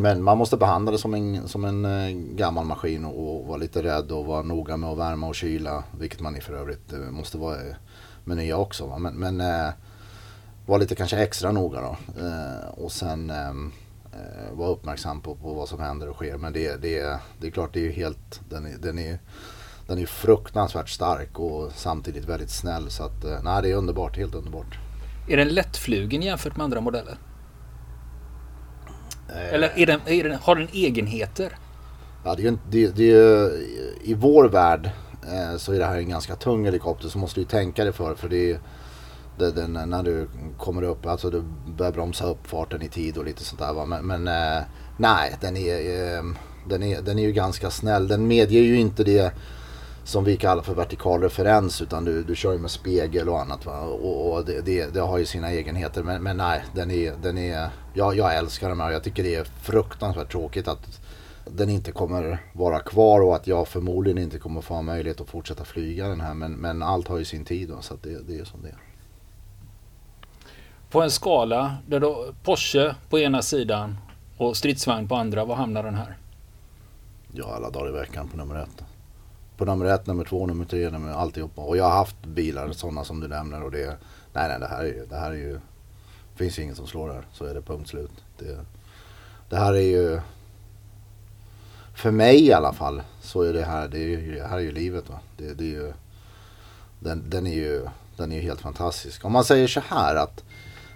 men 0.00 0.22
man 0.22 0.38
måste 0.38 0.56
behandla 0.56 0.92
det 0.92 0.98
som 0.98 1.14
en, 1.14 1.48
som 1.48 1.64
en 1.64 1.84
eh, 1.84 2.10
gammal 2.14 2.64
maskin 2.64 3.04
och, 3.04 3.40
och 3.40 3.46
vara 3.46 3.56
lite 3.56 3.82
rädd 3.82 4.12
och 4.12 4.26
vara 4.26 4.42
noga 4.42 4.76
med 4.76 4.90
att 4.90 4.98
värma 4.98 5.26
och 5.26 5.34
kyla. 5.34 5.84
Vilket 5.98 6.20
man 6.20 6.40
för 6.40 6.54
övrigt 6.54 6.92
eh, 6.92 6.98
måste 6.98 7.38
vara 7.38 7.56
eh, 7.56 7.74
med 8.24 8.36
nya 8.36 8.56
också. 8.56 8.86
Va? 8.86 8.98
Men, 8.98 9.14
men 9.14 9.40
eh, 9.40 9.72
vara 10.66 10.78
lite 10.78 10.94
kanske 10.94 11.16
extra 11.16 11.52
noga 11.52 11.80
då. 11.80 11.96
Eh, 12.24 12.68
och 12.68 12.92
sen 12.92 13.30
ehm, 13.30 13.72
eh, 14.12 14.56
vara 14.56 14.68
uppmärksam 14.68 15.20
på, 15.20 15.34
på 15.34 15.54
vad 15.54 15.68
som 15.68 15.80
händer 15.80 16.08
och 16.08 16.16
sker. 16.16 16.36
Men 16.36 16.52
det, 16.52 16.82
det, 16.82 17.20
det 17.40 17.46
är 17.46 17.50
klart, 17.50 17.72
det 17.72 17.80
är 17.80 17.84
ju 17.84 17.92
helt, 17.92 18.40
den 18.48 18.66
är, 18.66 18.78
den 18.78 18.98
är, 18.98 19.18
den 19.86 19.98
är 19.98 20.06
fruktansvärt 20.06 20.88
stark 20.88 21.38
och 21.38 21.72
samtidigt 21.74 22.24
väldigt 22.24 22.50
snäll. 22.50 22.90
Så 22.90 23.02
att, 23.02 23.24
nej, 23.44 23.62
det 23.62 23.70
är 23.70 23.74
underbart, 23.74 24.16
helt 24.16 24.34
underbart. 24.34 24.78
Är 25.28 25.36
den 25.36 25.48
lättflugen 25.48 26.22
jämfört 26.22 26.56
med 26.56 26.64
andra 26.64 26.80
modeller? 26.80 27.18
Eller 29.28 29.72
är 29.76 29.86
den, 29.86 30.00
är 30.06 30.24
den, 30.24 30.38
har 30.42 30.56
den 30.56 30.68
egenheter? 30.72 31.58
Ja, 32.24 32.34
det 32.34 32.46
är, 32.46 32.58
det, 32.70 32.96
det 32.96 33.10
är, 33.12 33.52
I 34.02 34.14
vår 34.14 34.44
värld 34.44 34.90
eh, 35.22 35.56
så 35.56 35.72
är 35.72 35.78
det 35.78 35.84
här 35.84 35.98
en 35.98 36.08
ganska 36.08 36.36
tung 36.36 36.64
helikopter 36.64 37.08
så 37.08 37.18
måste 37.18 37.40
du 37.40 37.44
tänka 37.44 37.84
dig 37.84 37.92
för. 37.92 38.14
För 38.14 38.28
det 38.28 38.50
är, 38.50 38.60
det, 39.38 39.50
den, 39.50 39.72
när 39.72 40.02
du 40.02 40.28
kommer 40.58 40.82
upp, 40.82 41.06
alltså 41.06 41.30
du 41.30 41.42
börjar 41.76 41.92
bromsa 41.92 42.26
upp 42.26 42.46
farten 42.46 42.82
i 42.82 42.88
tid 42.88 43.18
och 43.18 43.24
lite 43.24 43.44
sånt 43.44 43.60
där. 43.60 43.72
Va? 43.72 43.86
Men, 43.86 44.06
men 44.06 44.28
eh, 44.28 44.62
nej, 44.96 45.36
den 45.40 45.56
är, 45.56 46.16
eh, 46.16 46.22
den, 46.68 46.82
är, 46.82 47.02
den 47.02 47.18
är 47.18 47.22
ju 47.22 47.32
ganska 47.32 47.70
snäll. 47.70 48.08
Den 48.08 48.26
medger 48.26 48.60
ju 48.60 48.80
inte 48.80 49.04
det 49.04 49.32
som 50.08 50.24
vi 50.24 50.36
kallar 50.36 50.62
för 50.62 50.74
vertikal 50.74 51.22
referens 51.22 51.82
utan 51.82 52.04
du, 52.04 52.22
du 52.22 52.36
kör 52.36 52.52
ju 52.52 52.58
med 52.58 52.70
spegel 52.70 53.28
och 53.28 53.40
annat. 53.40 53.66
Va? 53.66 53.80
Och, 53.80 54.32
och 54.32 54.44
det, 54.44 54.60
det, 54.60 54.94
det, 54.94 55.00
har 55.00 55.18
ju 55.18 55.26
sina 55.26 55.50
egenheter. 55.50 56.02
Men, 56.02 56.22
men 56.22 56.36
nej, 56.36 56.64
den 56.74 56.90
är, 56.90 57.14
den 57.22 57.38
är, 57.38 57.68
ja, 57.94 58.14
jag 58.14 58.36
älskar 58.36 58.68
den 58.68 58.80
här. 58.80 58.90
Jag 58.90 59.04
tycker 59.04 59.22
det 59.22 59.34
är 59.34 59.44
fruktansvärt 59.44 60.32
tråkigt 60.32 60.68
att 60.68 61.00
den 61.44 61.68
inte 61.68 61.92
kommer 61.92 62.42
vara 62.52 62.80
kvar 62.80 63.20
och 63.20 63.36
att 63.36 63.46
jag 63.46 63.68
förmodligen 63.68 64.18
inte 64.18 64.38
kommer 64.38 64.60
få 64.60 64.82
möjlighet 64.82 65.20
att 65.20 65.28
fortsätta 65.28 65.64
flyga 65.64 66.08
den 66.08 66.20
här. 66.20 66.34
Men, 66.34 66.52
men 66.52 66.82
allt 66.82 67.08
har 67.08 67.18
ju 67.18 67.24
sin 67.24 67.44
tid 67.44 67.68
då, 67.68 67.80
så 67.80 67.94
det, 68.02 68.28
det 68.28 68.38
är 68.38 68.44
som 68.44 68.62
det 68.62 68.68
är. 68.68 68.78
På 70.90 71.02
en 71.02 71.10
skala 71.10 71.76
där 71.86 72.00
då 72.00 72.26
Porsche 72.44 72.94
på 73.10 73.18
ena 73.18 73.42
sidan 73.42 73.98
och 74.36 74.56
stridsvagn 74.56 75.08
på 75.08 75.14
andra, 75.14 75.44
var 75.44 75.54
hamnar 75.54 75.82
den 75.82 75.94
här? 75.94 76.16
Ja, 77.32 77.54
alla 77.56 77.70
dagar 77.70 77.88
i 77.88 77.92
veckan 77.92 78.28
på 78.28 78.36
nummer 78.36 78.56
ett 78.56 78.84
på 79.58 79.64
nummer 79.64 79.84
ett, 79.84 80.06
nummer 80.06 80.24
två, 80.24 80.46
nummer 80.46 80.64
tre, 80.64 80.90
nummer 80.90 81.12
alltihopa. 81.12 81.62
Och 81.62 81.76
jag 81.76 81.84
har 81.84 81.96
haft 81.96 82.26
bilar 82.26 82.72
sådana 82.72 83.04
som 83.04 83.20
du 83.20 83.28
nämner 83.28 83.62
och 83.62 83.70
det, 83.70 83.96
nej 84.32 84.48
nej 84.48 84.58
det 84.60 84.66
här 84.66 84.80
är 84.80 84.86
ju, 84.86 85.06
det 85.06 85.16
här 85.16 85.30
är 85.30 85.36
ju, 85.36 85.60
finns 86.34 86.58
ju 86.58 86.62
ingen 86.62 86.76
som 86.76 86.86
slår 86.86 87.08
det 87.08 87.14
här. 87.14 87.26
Så 87.32 87.44
är 87.44 87.54
det 87.54 87.62
punkt 87.62 87.88
slut. 87.88 88.10
Det, 88.38 88.58
det 89.48 89.56
här 89.56 89.74
är 89.74 89.80
ju, 89.80 90.20
för 91.94 92.10
mig 92.10 92.46
i 92.46 92.52
alla 92.52 92.72
fall, 92.72 93.02
så 93.20 93.42
är 93.42 93.52
det 93.52 93.64
här, 93.64 93.88
det, 93.88 93.98
är 93.98 94.08
ju, 94.08 94.34
det 94.34 94.46
här 94.46 94.56
är 94.56 94.62
ju 94.62 94.72
livet 94.72 95.08
va. 95.08 95.20
Det, 95.36 95.54
det 95.54 95.64
är 95.64 95.82
ju, 95.82 95.92
den, 97.00 97.30
den 97.30 97.46
är 97.46 97.54
ju, 97.54 97.86
den 98.16 98.32
är 98.32 98.36
ju 98.36 98.42
helt 98.42 98.60
fantastisk. 98.60 99.24
Om 99.24 99.32
man 99.32 99.44
säger 99.44 99.66
så 99.66 99.80
här 99.88 100.16
att 100.16 100.44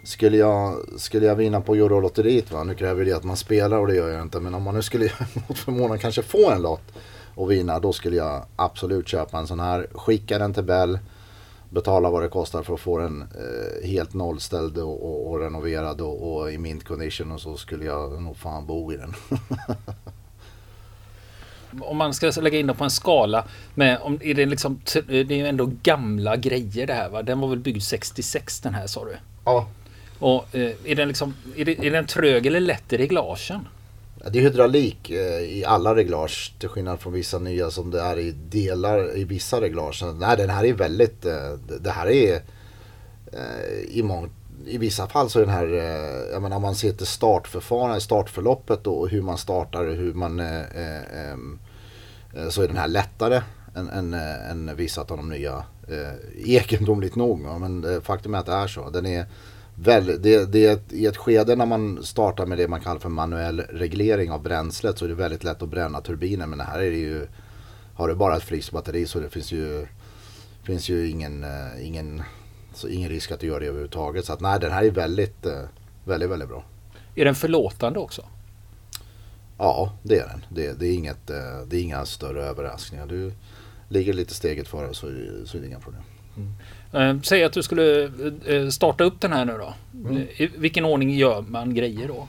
skulle 0.05 0.37
jag, 0.37 0.77
skulle 0.97 1.27
jag 1.27 1.35
vinna 1.35 1.61
på 1.61 1.75
Eurolotteriet 1.75 2.53
va, 2.53 2.65
nu 2.65 2.75
kräver 2.75 3.05
det 3.05 3.13
att 3.13 3.25
man 3.25 3.37
spelar 3.37 3.79
och 3.79 3.87
det 3.87 3.95
gör 3.95 4.09
jag 4.09 4.23
inte. 4.23 4.41
Men 4.41 4.55
om 4.55 4.63
man 4.63 4.75
nu 4.75 4.83
skulle 4.83 5.05
mot 5.49 5.59
förmodan 5.59 5.99
kanske 5.99 6.23
få 6.23 6.51
en 6.51 6.63
lott 6.63 6.93
och 7.35 7.51
vinna, 7.51 7.79
då 7.79 7.93
skulle 7.93 8.17
jag 8.17 8.45
absolut 8.57 9.09
köpa 9.09 9.39
en 9.39 9.47
sån 9.47 9.61
här. 9.61 9.87
Skicka 9.93 10.39
den 10.39 10.55
till 10.55 10.63
Bell, 10.63 10.99
betala 11.71 12.11
vad 12.11 12.23
det 12.23 12.29
kostar 12.29 12.63
för 12.63 12.75
att 12.75 12.81
få 12.81 12.99
den 12.99 13.23
eh, 13.23 13.89
helt 13.89 14.15
nollställd 14.15 14.79
och, 14.79 15.05
och, 15.05 15.31
och 15.31 15.41
renoverad 15.41 16.01
och, 16.01 16.33
och, 16.33 16.53
i 16.53 16.59
mint 16.59 16.85
condition 16.85 17.33
och 17.33 17.41
så 17.41 17.57
skulle 17.57 17.85
jag 17.85 18.23
nog 18.23 18.37
fan 18.37 18.67
bo 18.67 18.93
i 18.93 18.97
den. 18.97 19.15
om 21.81 21.97
man 21.97 22.15
ska 22.15 22.33
lägga 22.41 22.59
in 22.59 22.67
det 22.67 22.75
på 22.75 22.85
en 22.85 22.91
skala 22.91 23.45
med, 23.75 23.99
om, 24.03 24.19
är 24.23 24.35
det 24.35 24.47
liksom, 24.47 24.81
det 25.07 25.21
är 25.21 25.33
ju 25.33 25.47
ändå 25.47 25.71
gamla 25.83 26.37
grejer 26.37 26.87
det 26.87 26.95
här 26.95 27.09
va? 27.09 27.23
Den 27.23 27.41
var 27.41 27.49
väl 27.49 27.59
byggd 27.59 27.83
66 27.83 28.61
den 28.61 28.75
här 28.75 28.87
sa 28.87 29.05
du? 29.05 29.17
Ja. 29.45 29.69
Och 30.19 30.55
eh, 30.55 30.73
är 30.85 30.95
den 30.95 31.09
liksom, 31.09 31.35
är, 31.57 31.65
det, 31.65 31.87
är 31.87 31.91
den 31.91 32.07
trög 32.07 32.47
eller 32.47 32.61
lätt 32.61 32.93
i 32.93 32.97
reglagen? 32.97 33.69
Det 34.31 34.39
är 34.39 34.43
hydraulik 34.43 35.11
eh, 35.11 35.41
i 35.41 35.65
alla 35.67 35.95
reglage 35.95 36.55
till 36.59 36.69
skillnad 36.69 37.01
från 37.01 37.13
vissa 37.13 37.39
nya 37.39 37.71
som 37.71 37.91
det 37.91 38.01
är 38.01 38.19
i 38.19 38.31
delar 38.33 39.17
i 39.17 39.25
vissa 39.25 39.61
reglage. 39.61 40.05
Nej, 40.15 40.37
den 40.37 40.51
här 40.51 40.65
är 40.65 40.73
väldigt, 40.73 41.25
eh, 41.25 41.53
det 41.81 41.91
här 41.91 42.07
är 42.07 42.35
eh, 43.33 43.81
i 43.89 44.03
mångt 44.03 44.33
i 44.67 44.79
vissa 44.79 45.09
fall 45.09 45.31
så 45.31 45.39
är 45.39 45.45
den 45.47 45.55
här, 45.55 45.67
jag 46.33 46.43
menar 46.43 46.57
om 46.57 46.63
man 46.63 46.75
ser 46.75 46.93
till 46.93 47.07
startförfarandet, 47.07 48.03
startförloppet 48.03 48.87
och 48.87 49.09
hur 49.09 49.23
man 49.23 49.39
startar, 49.39 49.87
hur 49.87 50.15
man 50.15 50.41
eh, 50.41 50.61
eh, 50.61 52.49
så 52.49 52.63
är 52.63 52.69
den 52.69 52.77
här 52.77 52.89
lättare 52.89 53.41
än, 53.75 53.89
än, 53.89 54.15
än 54.15 54.77
vissa 54.77 55.01
av 55.01 55.07
de 55.07 55.29
nya. 55.29 55.65
Eh, 55.89 56.55
egendomligt 56.55 57.17
nog, 57.17 57.41
men 57.41 58.03
faktum 58.03 58.35
är 58.35 58.39
att 58.39 58.47
det 58.47 58.53
är 58.53 58.67
så. 58.67 58.91
Den 58.91 59.07
är 59.07 59.27
Väl, 59.75 60.23
det, 60.23 60.53
det, 60.53 60.93
I 60.93 61.07
ett 61.07 61.17
skede 61.17 61.57
när 61.57 61.67
man 61.67 62.05
startar 62.05 62.47
med 62.47 62.59
det 62.59 62.69
man 62.69 62.81
kallar 62.81 63.01
för 63.01 63.09
manuell 63.09 63.61
reglering 63.61 64.31
av 64.31 64.43
bränslet 64.43 64.99
så 64.99 65.05
är 65.05 65.09
det 65.09 65.15
väldigt 65.15 65.45
lätt 65.45 65.63
att 65.63 65.69
bränna 65.69 66.01
turbinen. 66.01 66.51
Men 66.51 66.61
här 66.61 66.79
är 66.79 66.91
det 66.91 66.97
ju, 66.97 67.27
har 67.95 68.09
du 68.09 68.15
bara 68.15 68.37
ett 68.37 68.43
frysbatteri 68.43 69.07
så 69.07 69.21
det 69.21 69.31
finns 69.31 69.53
ju, 69.53 69.87
finns 70.63 70.89
ju 70.89 71.11
ingen, 71.11 71.45
uh, 71.45 71.87
ingen, 71.87 72.23
så 72.75 72.89
ingen 72.89 73.09
risk 73.09 73.31
att 73.31 73.41
du 73.41 73.47
gör 73.47 73.61
det 73.61 73.67
överhuvudtaget. 73.67 74.25
Så 74.25 74.33
att 74.33 74.41
nej, 74.41 74.61
den 74.61 74.73
här 74.73 74.85
är 74.85 74.91
väldigt, 74.91 75.47
uh, 75.47 75.53
väldigt, 76.05 76.31
väldigt 76.31 76.49
bra. 76.49 76.65
Är 77.15 77.25
den 77.25 77.35
förlåtande 77.35 77.99
också? 77.99 78.25
Ja, 79.59 79.93
det 80.03 80.19
är 80.19 80.27
den. 80.27 80.45
Det, 80.49 80.73
det 80.81 80.87
är, 80.87 80.95
inget, 80.95 81.31
uh, 81.31 81.37
det 81.67 81.77
är 81.77 81.83
inga 81.83 82.05
större 82.05 82.45
överraskningar. 82.45 83.07
Du 83.07 83.33
ligger 83.89 84.13
lite 84.13 84.35
steget 84.35 84.69
före 84.69 84.95
så, 84.95 85.07
så 85.45 85.57
är 85.57 85.61
det 85.61 85.67
inga 85.67 85.81
problem. 85.81 86.03
Mm. 86.37 86.53
Eh, 86.93 87.21
säg 87.23 87.45
att 87.45 87.53
du 87.53 87.63
skulle 87.63 88.11
eh, 88.47 88.69
starta 88.69 89.05
upp 89.05 89.21
den 89.21 89.33
här 89.33 89.45
nu 89.45 89.59
då. 89.59 89.75
Mm. 90.09 90.23
I 90.37 90.47
vilken 90.47 90.85
ordning 90.85 91.11
gör 91.11 91.45
man 91.49 91.75
grejer 91.75 92.09
då? 92.09 92.29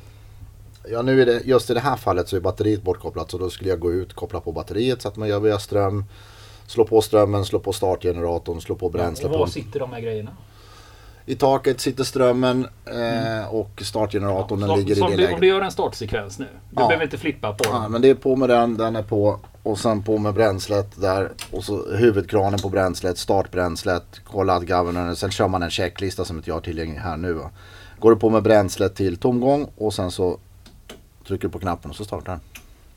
Ja 0.90 1.02
nu 1.02 1.22
är 1.22 1.26
det, 1.26 1.42
just 1.46 1.70
i 1.70 1.74
det 1.74 1.80
här 1.80 1.96
fallet 1.96 2.28
så 2.28 2.36
är 2.36 2.40
batteriet 2.40 2.84
bortkopplat 2.84 3.32
så 3.32 3.38
då 3.38 3.50
skulle 3.50 3.70
jag 3.70 3.80
gå 3.80 3.92
ut, 3.92 4.14
koppla 4.14 4.40
på 4.40 4.52
batteriet 4.52 5.02
så 5.02 5.08
att 5.08 5.16
man 5.16 5.28
gör 5.28 5.40
via 5.40 5.60
ström. 5.60 6.06
Slå 6.68 6.86
på 6.86 7.02
strömmen, 7.02 7.46
slå 7.46 7.60
på 7.60 7.74
startgeneratorn, 7.74 8.62
slå 8.62 8.76
på 8.76 8.90
bränsle. 8.90 9.30
Ja, 9.32 9.38
var 9.38 9.48
sitter 9.48 9.80
de 9.80 9.94
här 9.94 10.00
grejerna? 10.00 10.32
I 11.26 11.36
taket 11.36 11.80
sitter 11.80 12.04
strömmen 12.04 12.68
eh, 12.86 13.38
mm. 13.38 13.50
och 13.50 13.82
startgeneratorn 13.82 14.62
ja, 14.62 14.68
den 14.68 14.80
ligger 14.80 14.96
så, 14.96 15.08
i 15.08 15.12
det 15.12 15.18
läget. 15.18 15.34
Om 15.34 15.42
du 15.42 15.48
gör 15.48 15.62
en 15.62 15.72
startsekvens 15.72 16.40
nu. 16.40 16.46
Du 16.70 16.82
ja. 16.82 16.88
behöver 16.88 17.04
inte 17.04 17.18
flippa 17.18 17.54
på 17.54 17.64
den. 17.64 17.74
Ja, 17.74 17.90
men 17.90 18.02
det 18.02 18.10
är 18.10 18.16
på 18.16 18.36
med 18.36 18.50
den, 18.50 18.78
den 18.78 18.96
är 18.96 19.04
på. 19.04 19.40
Och 19.64 19.80
sen 19.80 20.04
på 20.04 20.18
med 20.18 20.34
bränslet 20.34 21.02
där. 21.02 21.32
Och 21.52 21.64
så 21.64 21.96
huvudkranen 21.96 22.60
på 22.60 22.70
bränslet, 22.70 23.18
startbränslet, 23.18 24.22
kolla 24.24 24.54
att 24.54 24.68
governor. 24.68 25.16
Sen 25.16 25.32
kör 25.32 25.48
man 25.48 25.64
en 25.64 25.70
checklista 25.70 26.26
som 26.26 26.38
inte 26.38 26.50
jag 26.50 26.56
har 26.56 26.62
tillgänglig 26.62 27.00
här 27.00 27.18
nu. 27.18 27.34
Va. 27.34 27.50
Går 28.00 28.10
du 28.12 28.18
på 28.18 28.30
med 28.30 28.44
bränslet 28.44 28.96
till 28.96 29.18
tomgång 29.18 29.68
och 29.78 29.94
sen 29.94 30.12
så 30.12 30.38
trycker 31.28 31.48
du 31.48 31.52
på 31.52 31.60
knappen 31.60 31.92
och 31.92 31.98
så 31.98 32.06
startar 32.06 32.32
den. 32.32 32.42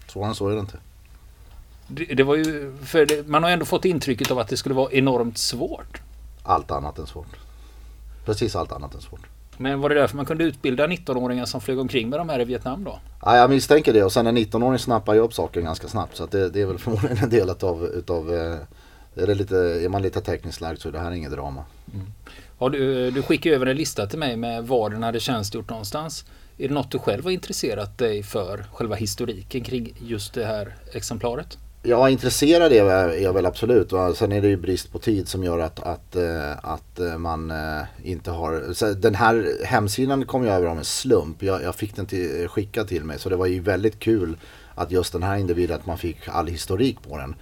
Svårare 0.09 0.29
än 0.29 0.35
så 0.35 0.49
är 0.49 0.55
det 0.55 0.61
inte. 0.61 0.79
Det, 1.89 2.05
det 2.05 2.23
var 2.23 2.37
ju, 2.37 2.75
för 2.85 3.07
det, 3.07 3.29
man 3.29 3.43
har 3.43 3.51
ändå 3.51 3.65
fått 3.65 3.85
intrycket 3.85 4.31
av 4.31 4.39
att 4.39 4.49
det 4.49 4.57
skulle 4.57 4.75
vara 4.75 4.93
enormt 4.93 5.39
svårt. 5.39 6.01
Allt 6.43 6.71
annat 6.71 6.99
än 6.99 7.07
svårt. 7.07 7.46
Precis 8.27 8.57
allt 8.57 8.73
annat 8.73 8.95
än 8.95 9.01
svårt. 9.01 9.27
Men 9.59 9.81
var 9.81 9.89
det 9.89 9.95
därför 9.95 10.17
man 10.17 10.27
kunde 10.27 10.45
utbilda 10.45 10.87
19-åringar 10.87 11.45
som 11.45 11.61
flög 11.61 11.79
omkring 11.79 12.09
med 12.09 12.21
de 12.21 12.29
här 12.29 12.41
i 12.41 12.45
Vietnam 12.45 12.85
då? 12.85 12.99
Ja, 13.23 13.37
jag 13.37 13.51
misstänker 13.51 13.93
det 13.93 14.05
och 14.05 14.13
sen 14.13 14.27
en 14.27 14.39
19-åring 14.39 14.79
snappar 14.79 15.15
ju 15.15 15.21
upp 15.21 15.35
saker 15.35 15.61
ganska 15.61 15.89
snabbt. 15.89 16.17
Så 16.17 16.27
det, 16.27 16.51
det 16.51 16.61
är 16.61 16.67
väl 16.67 16.79
förmodligen 16.79 17.19
en 17.19 17.31
del 17.31 17.51
utav, 17.51 17.85
utav 17.85 18.35
eh, 18.35 19.23
är, 19.23 19.27
det 19.27 19.35
lite, 19.35 19.57
är 19.57 19.89
man 19.89 20.03
lite 20.03 20.21
tekniskt 20.21 20.61
lagd 20.61 20.81
så 20.81 20.89
är 20.89 20.93
det 20.93 20.99
här 20.99 21.11
inget 21.11 21.33
drama. 21.33 21.65
Mm. 21.95 22.07
Ja, 22.59 22.69
du, 22.69 23.11
du 23.11 23.23
skickade 23.23 23.55
över 23.55 23.67
en 23.67 23.77
lista 23.77 24.07
till 24.07 24.19
mig 24.19 24.37
med 24.37 24.67
var 24.67 24.91
den 24.91 25.03
hade 25.03 25.21
tjänstgjort 25.21 25.71
någonstans. 25.71 26.25
Är 26.59 26.69
det 26.69 26.75
något 26.75 26.91
du 26.91 26.99
själv 26.99 27.25
har 27.25 27.31
intresserat 27.31 27.99
dig 27.99 28.23
för, 28.23 28.65
själva 28.73 28.97
historiken 28.97 29.65
kring 29.65 29.95
just 29.99 30.35
det 30.35 30.45
här 30.45 30.75
exemplaret? 30.93 31.59
Ja, 31.89 32.11
intresserad 32.11 32.73
är 32.73 32.85
jag, 32.85 33.23
är 33.23 33.33
väl 33.33 33.47
absolut. 33.47 33.93
Och 33.93 34.17
sen 34.17 34.33
är 34.33 34.43
det 34.43 34.49
ju 34.49 34.57
brist 34.57 34.93
på 34.93 34.99
tid 34.99 35.29
som 35.29 35.45
gör 35.45 35.59
att, 35.59 35.81
att, 35.81 36.17
eh, 36.17 36.53
att 36.63 36.99
eh, 36.99 37.19
man 37.19 37.51
eh, 37.51 37.83
inte 38.03 38.31
har... 38.31 38.73
Så 38.73 38.93
den 38.93 39.15
här 39.15 39.65
hemsidan 39.65 40.27
kom 40.27 40.45
jag 40.45 40.55
över 40.55 40.67
av 40.67 40.79
en 40.79 40.85
slump. 40.85 41.43
Jag, 41.43 41.63
jag 41.63 41.75
fick 41.75 41.97
den 41.97 42.07
till, 42.07 42.49
skickad 42.49 42.89
till 42.89 43.05
mig 43.05 43.19
så 43.19 43.29
det 43.29 43.37
var 43.37 43.47
ju 43.47 43.61
väldigt 43.61 43.99
kul 43.99 44.37
att 44.75 44.91
just 44.91 45.13
den 45.13 45.23
här 45.23 45.37
individen, 45.37 45.77
att 45.77 45.87
man 45.87 45.99
fick 45.99 46.29
all 46.29 46.47
historik 46.47 46.99
på 47.09 47.19
den. 47.19 47.35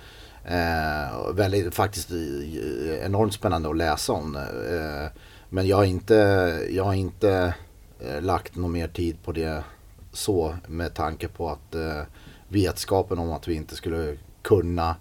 Eh, 0.44 1.32
väldigt, 1.34 1.74
faktiskt 1.74 2.10
enormt 3.02 3.34
spännande 3.34 3.70
att 3.70 3.76
läsa 3.76 4.12
om. 4.12 4.36
Eh, 4.36 5.20
men 5.48 5.66
jag 5.66 5.76
har 5.76 5.84
inte, 5.84 6.14
jag 6.70 6.84
har 6.84 6.94
inte 6.94 7.54
eh, 8.00 8.22
lagt 8.22 8.56
någon 8.56 8.72
mer 8.72 8.88
tid 8.88 9.16
på 9.24 9.32
det 9.32 9.64
så 10.12 10.54
med 10.66 10.94
tanke 10.94 11.28
på 11.28 11.50
att 11.50 11.74
eh, 11.74 12.02
vetskapen 12.48 13.18
om 13.18 13.32
att 13.32 13.48
vi 13.48 13.54
inte 13.54 13.76
skulle 13.76 14.16
kunna 14.44 14.96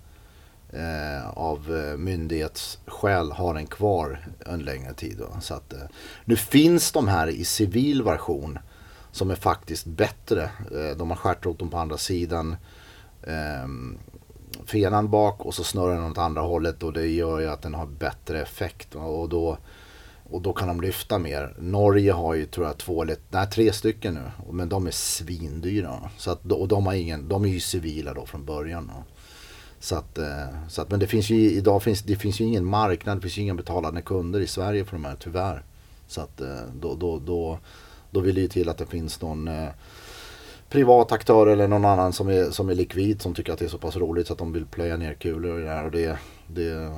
eh, 0.74 1.30
av 1.30 1.76
eh, 1.76 1.98
myndighetsskäl 1.98 3.32
ha 3.32 3.54
den 3.54 3.68
kvar 3.68 4.26
en 4.46 4.60
längre 4.60 4.94
tid. 4.94 5.18
Då. 5.18 5.42
Så 5.42 5.54
att, 5.54 5.74
eh, 5.74 5.80
nu 6.26 6.36
finns 6.36 6.92
de 6.92 7.08
här 7.08 7.28
i 7.28 7.46
civil 7.46 8.04
version 8.04 8.60
som 9.12 9.32
är 9.32 9.36
faktiskt 9.36 9.86
bättre. 9.86 10.44
Eh, 10.44 10.98
de 10.98 11.10
har 11.10 11.18
stjärtroten 11.18 11.70
på 11.70 11.78
andra 11.78 11.98
sidan. 11.98 12.56
Eh, 13.24 13.68
fenan 14.66 15.10
bak 15.10 15.46
och 15.46 15.54
så 15.54 15.64
snurrar 15.64 15.96
den 15.96 16.12
åt 16.12 16.18
andra 16.18 16.42
hållet 16.42 16.84
och 16.84 16.94
det 16.94 17.08
gör 17.08 17.40
ju 17.40 17.48
att 17.48 17.62
den 17.62 17.74
har 17.74 17.86
bättre 17.86 18.42
effekt. 18.42 18.96
Och 18.96 19.30
då, 19.30 19.58
och 20.30 20.42
då 20.42 20.54
kan 20.54 20.68
de 20.68 20.82
lyfta 20.82 21.20
mer. 21.20 21.56
Norge 21.60 22.12
har 22.12 22.34
ju 22.34 22.46
tror 22.46 22.68
jag 22.68 22.78
två 22.78 23.02
eller 23.02 23.18
nej, 23.30 23.48
tre 23.48 23.74
stycken 23.74 24.14
nu. 24.14 24.52
Men 24.52 24.70
de 24.70 24.88
är 24.88 24.92
svindyra. 24.92 26.10
Så 26.18 26.32
att, 26.32 26.52
och 26.52 26.68
de, 26.68 26.86
har 26.86 26.94
ingen, 26.94 27.28
de 27.28 27.46
är 27.46 27.50
ju 27.50 27.60
civila 27.60 28.14
då 28.14 28.26
från 28.26 28.46
början. 28.46 28.92
Då. 28.96 29.04
Så 29.84 29.96
att, 29.96 30.18
eh, 30.18 30.68
så 30.68 30.82
att, 30.82 30.90
men 30.90 31.00
det 31.00 31.08
finns 31.08 31.30
ju 31.30 31.36
idag 31.36 31.84
finns, 31.84 32.02
det 32.02 32.16
finns 32.16 32.42
ju 32.42 32.46
ingen 32.46 32.66
marknad, 32.66 33.18
det 33.18 33.22
finns 33.22 33.38
ju 33.38 33.42
inga 33.42 33.54
betalande 33.54 34.02
kunder 34.02 34.40
i 34.40 34.48
Sverige 34.48 34.86
för 34.86 34.92
de 34.92 35.06
här 35.06 35.16
tyvärr. 35.20 35.64
Så 36.08 36.22
att 36.22 36.42
eh, 36.42 36.62
då, 36.80 36.96
då, 36.96 37.20
då, 37.20 37.60
då 38.12 38.20
vill 38.20 38.36
det 38.36 38.42
ju 38.42 38.48
till 38.48 38.70
att 38.70 38.78
det 38.78 38.86
finns 38.86 39.22
någon 39.22 39.48
eh, 39.48 39.70
privat 40.70 41.12
aktör 41.12 41.48
eller 41.48 41.68
någon 41.68 41.86
annan 41.86 42.14
som 42.14 42.30
är, 42.30 42.50
som 42.50 42.70
är 42.70 42.76
likvid 42.76 43.22
som 43.22 43.34
tycker 43.34 43.54
att 43.54 43.60
det 43.60 43.66
är 43.66 43.70
så 43.70 43.78
pass 43.78 43.96
roligt 43.96 44.28
så 44.28 44.34
att 44.34 44.40
de 44.40 44.54
vill 44.54 44.66
plöja 44.66 44.98
ner 44.98 45.14
kulor 45.14 45.60
i 45.60 45.64
det 45.64 45.70
här. 45.70 45.86
Och 45.86 45.92
det, 45.92 46.18
det, 46.48 46.92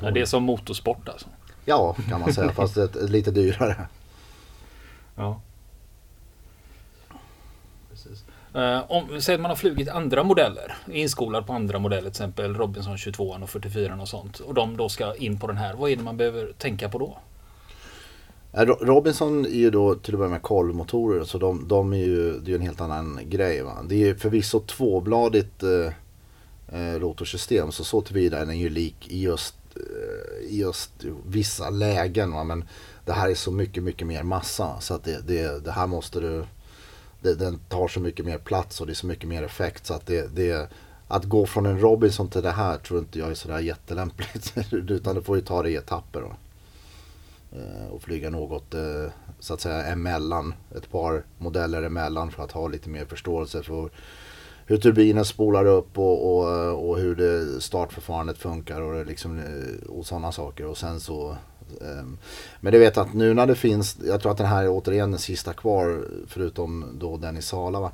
ja, 0.00 0.10
det 0.10 0.20
är 0.20 0.26
som 0.26 0.42
motorsport 0.42 1.08
alltså? 1.08 1.26
Ja, 1.64 1.96
kan 2.08 2.20
man 2.20 2.32
säga. 2.32 2.52
fast 2.52 2.76
ett, 2.76 3.10
lite 3.10 3.30
dyrare. 3.30 3.88
Ja. 5.16 5.40
Precis. 7.90 8.24
Uh, 8.56 8.90
om, 8.92 9.20
säg 9.20 9.34
att 9.34 9.40
man 9.40 9.50
har 9.50 9.56
flugit 9.56 9.88
andra 9.88 10.22
modeller, 10.22 10.76
inskolad 10.92 11.46
på 11.46 11.52
andra 11.52 11.78
modeller, 11.78 12.00
till 12.00 12.08
exempel 12.08 12.54
Robinson 12.54 12.98
22 12.98 13.36
och 13.42 13.50
44 13.50 13.98
och 14.00 14.08
sånt. 14.08 14.40
Och 14.40 14.54
de 14.54 14.76
då 14.76 14.88
ska 14.88 15.14
in 15.14 15.38
på 15.38 15.46
den 15.46 15.56
här. 15.56 15.74
Vad 15.74 15.90
är 15.90 15.96
det 15.96 16.02
man 16.02 16.16
behöver 16.16 16.52
tänka 16.58 16.88
på 16.88 16.98
då? 16.98 17.18
Eh, 18.52 18.66
Robinson 18.66 19.46
är 19.46 19.50
ju 19.50 19.70
då 19.70 19.94
till 19.94 20.14
att 20.14 20.18
börja 20.18 20.30
med 20.30 20.42
kolvmotorer 20.42 21.24
så 21.24 21.38
de, 21.38 21.68
de 21.68 21.92
är 21.92 21.96
ju, 21.96 22.40
det 22.40 22.50
är 22.50 22.54
en 22.54 22.60
helt 22.60 22.80
annan 22.80 23.20
grej. 23.24 23.62
Va? 23.62 23.82
Det 23.88 23.94
är 23.94 23.98
ju 23.98 24.16
förvisso 24.16 24.60
tvåbladigt 24.60 25.62
eh, 25.62 25.92
eh, 26.80 26.98
rotorsystem 27.00 27.72
så 27.72 27.84
så 27.84 28.00
tillvida 28.00 28.38
är 28.38 28.46
den 28.46 28.58
ju 28.58 28.68
lik 28.68 29.08
i 29.08 29.22
just, 29.22 29.56
eh, 29.76 30.56
just 30.56 30.90
vissa 31.26 31.70
lägen. 31.70 32.32
Va? 32.32 32.44
Men 32.44 32.64
det 33.04 33.12
här 33.12 33.30
är 33.30 33.34
så 33.34 33.50
mycket, 33.50 33.82
mycket 33.82 34.06
mer 34.06 34.22
massa 34.22 34.80
så 34.80 34.94
att 34.94 35.04
det, 35.04 35.26
det, 35.26 35.64
det 35.64 35.72
här 35.72 35.86
måste 35.86 36.20
du 36.20 36.44
det, 37.24 37.34
den 37.34 37.58
tar 37.58 37.88
så 37.88 38.00
mycket 38.00 38.26
mer 38.26 38.38
plats 38.38 38.80
och 38.80 38.86
det 38.86 38.92
är 38.92 38.94
så 38.94 39.06
mycket 39.06 39.28
mer 39.28 39.42
effekt 39.42 39.86
så 39.86 39.94
att 39.94 40.06
det, 40.06 40.36
det 40.36 40.70
att 41.08 41.24
gå 41.24 41.46
från 41.46 41.66
en 41.66 41.80
Robinson 41.80 42.28
till 42.28 42.42
det 42.42 42.50
här 42.50 42.76
tror 42.78 43.00
inte 43.00 43.18
jag 43.18 43.30
är 43.30 43.34
sådär 43.34 43.58
jättelämpligt. 43.58 44.54
Utan 44.72 45.14
du 45.14 45.22
får 45.22 45.36
ju 45.36 45.42
ta 45.42 45.62
det 45.62 45.70
i 45.70 45.76
etapper. 45.76 46.20
Då. 46.20 46.32
Eh, 47.58 47.86
och 47.90 48.02
flyga 48.02 48.30
något 48.30 48.74
eh, 48.74 49.12
så 49.40 49.54
att 49.54 49.60
säga 49.60 49.86
emellan. 49.86 50.54
Ett 50.76 50.90
par 50.90 51.24
modeller 51.38 51.82
emellan 51.82 52.30
för 52.30 52.44
att 52.44 52.52
ha 52.52 52.68
lite 52.68 52.88
mer 52.88 53.04
förståelse 53.04 53.62
för 53.62 53.90
hur 54.66 54.76
turbinen 54.76 55.24
spolar 55.24 55.66
upp 55.66 55.98
och, 55.98 56.36
och, 56.36 56.88
och 56.88 56.98
hur 56.98 57.16
det 57.16 57.60
startförfarandet 57.60 58.38
funkar 58.38 58.80
och, 58.80 59.06
liksom, 59.06 59.38
eh, 59.38 59.88
och 59.88 60.06
sådana 60.06 60.32
saker. 60.32 60.66
Och 60.66 60.78
sen 60.78 61.00
så 61.00 61.36
Ehm, 61.80 62.18
men 62.60 62.72
det 62.72 62.78
vet 62.78 62.98
att 62.98 63.14
nu 63.14 63.34
när 63.34 63.46
det 63.46 63.54
finns, 63.54 63.96
jag 64.06 64.20
tror 64.20 64.32
att 64.32 64.38
den 64.38 64.46
här 64.46 64.64
är 64.64 64.68
återigen 64.68 65.10
den 65.10 65.20
sista 65.20 65.52
kvar 65.52 66.04
förutom 66.28 66.84
då 66.98 67.16
den 67.16 67.36
i 67.36 67.42
Sala. 67.42 67.80
Va? 67.80 67.92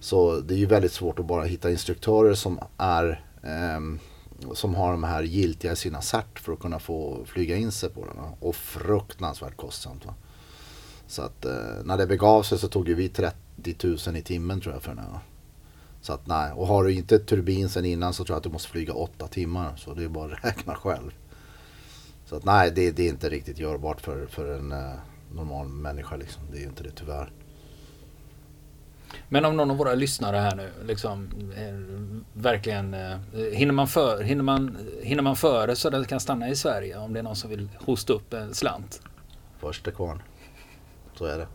Så 0.00 0.40
det 0.40 0.54
är 0.54 0.58
ju 0.58 0.66
väldigt 0.66 0.92
svårt 0.92 1.18
att 1.18 1.26
bara 1.26 1.44
hitta 1.44 1.70
instruktörer 1.70 2.34
som 2.34 2.60
är 2.76 3.24
ehm, 3.42 3.98
som 4.54 4.74
har 4.74 4.92
de 4.92 5.04
här 5.04 5.22
giltiga 5.22 5.72
i 5.72 5.76
sina 5.76 6.00
cert 6.00 6.38
för 6.38 6.52
att 6.52 6.60
kunna 6.60 6.78
få 6.78 7.24
flyga 7.26 7.56
in 7.56 7.72
sig 7.72 7.90
på 7.90 8.04
den. 8.04 8.16
Va? 8.16 8.32
Och 8.40 8.56
fruktansvärt 8.56 9.56
kostsamt. 9.56 10.06
Va? 10.06 10.14
Så 11.06 11.22
att 11.22 11.44
eh, 11.44 11.84
när 11.84 11.98
det 11.98 12.06
begav 12.06 12.42
sig 12.42 12.58
så 12.58 12.68
tog 12.68 12.88
ju 12.88 12.94
vi 12.94 13.08
30 13.08 13.36
000 14.06 14.16
i 14.16 14.22
timmen 14.22 14.60
tror 14.60 14.74
jag 14.74 14.82
för 14.82 14.94
den 14.94 14.98
här. 14.98 15.18
Så 16.00 16.12
att 16.12 16.26
nej, 16.26 16.52
och 16.52 16.66
har 16.66 16.84
du 16.84 16.92
inte 16.92 17.18
turbin 17.18 17.68
sen 17.68 17.84
innan 17.84 18.14
så 18.14 18.24
tror 18.24 18.34
jag 18.34 18.38
att 18.38 18.44
du 18.44 18.50
måste 18.50 18.68
flyga 18.68 18.92
åtta 18.92 19.26
timmar. 19.26 19.76
Så 19.76 19.94
det 19.94 20.04
är 20.04 20.08
bara 20.08 20.32
att 20.32 20.44
räkna 20.44 20.74
själv. 20.74 21.14
Så 22.28 22.36
att 22.36 22.44
nej, 22.44 22.70
det, 22.70 22.90
det 22.90 23.02
är 23.02 23.08
inte 23.08 23.28
riktigt 23.28 23.58
görbart 23.58 24.00
för, 24.00 24.26
för 24.26 24.54
en 24.58 24.72
uh, 24.72 24.94
normal 25.32 25.68
människa 25.68 26.16
liksom. 26.16 26.42
Det 26.52 26.58
är 26.58 26.62
inte 26.62 26.82
det 26.82 26.90
tyvärr. 26.90 27.32
Men 29.28 29.44
om 29.44 29.56
någon 29.56 29.70
av 29.70 29.76
våra 29.76 29.94
lyssnare 29.94 30.36
här 30.36 30.56
nu 30.56 30.70
liksom 30.86 31.30
eh, 31.56 32.40
verkligen 32.42 32.94
eh, 32.94 33.16
hinner 33.52 33.72
man 33.72 33.88
för, 33.88 34.22
hinner 34.22 34.42
man, 34.42 34.76
hinner 35.02 35.22
man 35.22 35.36
före 35.36 35.76
så 35.76 35.90
det 35.90 36.04
kan 36.04 36.20
stanna 36.20 36.48
i 36.48 36.56
Sverige 36.56 36.98
om 36.98 37.12
det 37.12 37.18
är 37.18 37.22
någon 37.22 37.36
som 37.36 37.50
vill 37.50 37.68
hosta 37.78 38.12
upp 38.12 38.32
en 38.32 38.54
slant? 38.54 39.02
Första 39.58 39.90
kvarn. 39.90 40.22
Så 41.14 41.24
är 41.24 41.38
det. 41.38 41.46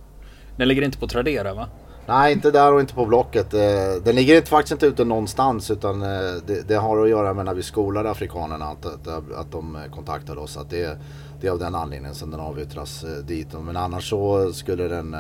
Den 0.58 0.68
ligger 0.68 0.82
inte 0.82 0.98
på 0.98 1.08
Tradera 1.08 1.54
va? 1.54 1.70
Nej, 2.06 2.34
inte 2.34 2.52
där 2.52 2.74
och 2.74 2.80
inte 2.80 2.94
på 2.94 3.06
Blocket. 3.06 3.54
Eh, 3.54 3.62
den 4.04 4.16
ligger 4.16 4.42
faktiskt 4.42 4.72
inte 4.72 4.86
ute 4.86 5.04
någonstans 5.04 5.72
utan 5.72 6.02
eh, 6.02 6.34
det, 6.46 6.68
det 6.68 6.76
har 6.76 7.04
att 7.04 7.10
göra 7.10 7.34
med 7.34 7.46
när 7.46 7.54
vi 7.54 7.63
skolade 7.63 8.12
afrikanerna 8.12 8.66
att, 8.66 8.86
att, 8.86 9.32
att 9.36 9.52
de 9.52 9.76
eh, 9.76 9.92
kontaktade 9.92 10.39
oss. 10.39 10.58
Att 10.58 10.70
det, 10.70 10.98
det 11.42 11.48
är 11.48 11.52
av 11.52 11.60
den 11.60 11.76
anledningen 11.76 12.16
som 12.16 12.32
den 12.32 12.39
avyttras 12.39 13.06
dit. 13.24 13.48
Men 13.54 13.78
annars 13.78 14.10
så 14.10 14.54
skulle 14.54 14.88
den 14.88 15.16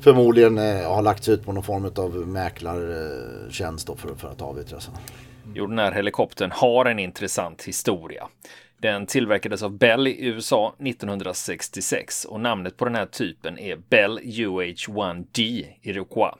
förmodligen 0.00 0.58
ha 0.84 1.00
lagts 1.00 1.28
ut 1.28 1.44
på 1.44 1.52
någon 1.52 1.62
form 1.62 1.90
av 1.96 2.28
mäklartjänst 2.28 3.90
för, 3.96 4.14
för 4.14 4.28
att 4.28 4.42
avyttras. 4.42 4.90
Jo, 5.54 5.66
den 5.66 5.78
här 5.78 5.92
helikoptern 5.92 6.50
har 6.54 6.84
en 6.84 6.98
intressant 6.98 7.62
historia. 7.62 8.28
Den 8.82 9.06
tillverkades 9.06 9.62
av 9.62 9.78
Bell 9.78 10.08
i 10.08 10.26
USA 10.26 10.74
1966 10.80 12.24
och 12.24 12.40
namnet 12.40 12.76
på 12.76 12.84
den 12.84 12.94
här 12.94 13.06
typen 13.06 13.58
är 13.58 13.76
Bell 13.76 14.18
UH-1D 14.18 15.66
Iroquois. 15.82 16.34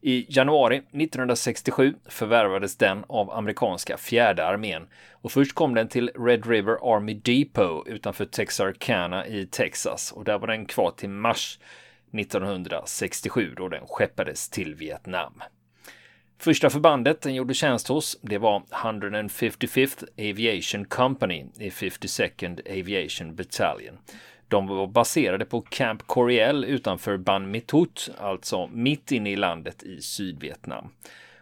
I 0.00 0.26
januari 0.28 0.76
1967 0.76 1.94
förvärvades 2.08 2.76
den 2.76 3.04
av 3.08 3.30
amerikanska 3.30 3.96
fjärde 3.96 4.46
armén 4.46 4.86
och 5.12 5.32
först 5.32 5.54
kom 5.54 5.74
den 5.74 5.88
till 5.88 6.10
Red 6.14 6.46
River 6.46 6.96
Army 6.96 7.14
Depot 7.14 7.86
utanför 7.86 8.24
Texarkana 8.24 9.26
i 9.26 9.46
Texas 9.46 10.12
och 10.12 10.24
där 10.24 10.38
var 10.38 10.46
den 10.46 10.66
kvar 10.66 10.90
till 10.96 11.10
mars 11.10 11.58
1967 12.12 13.54
då 13.56 13.68
den 13.68 13.86
skeppades 13.86 14.50
till 14.50 14.74
Vietnam. 14.74 15.42
Första 16.44 16.70
förbandet 16.70 17.20
den 17.20 17.34
gjorde 17.34 17.54
tjänst 17.54 17.88
hos, 17.88 18.18
det 18.20 18.38
var 18.38 18.62
155th 18.70 20.30
Aviation 20.30 20.84
Company 20.84 21.46
i 21.58 21.70
52nd 21.70 22.80
Aviation 22.80 23.34
Battalion. 23.34 23.98
De 24.48 24.66
var 24.66 24.86
baserade 24.86 25.44
på 25.44 25.60
Camp 25.60 26.06
Coriel 26.06 26.64
utanför 26.64 27.16
Ban 27.16 27.50
Mitut, 27.50 28.10
alltså 28.18 28.66
mitt 28.66 29.12
inne 29.12 29.30
i 29.30 29.36
landet 29.36 29.82
i 29.82 30.00
Sydvietnam. 30.00 30.88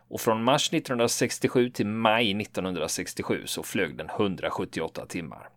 Och 0.09 0.21
från 0.21 0.45
mars 0.45 0.73
1967 0.73 1.71
till 1.71 1.87
maj 1.87 2.43
1967 2.43 3.43
så 3.47 3.62
flög 3.62 3.97
den 3.97 4.09
178 4.09 5.07
timmar. 5.07 5.49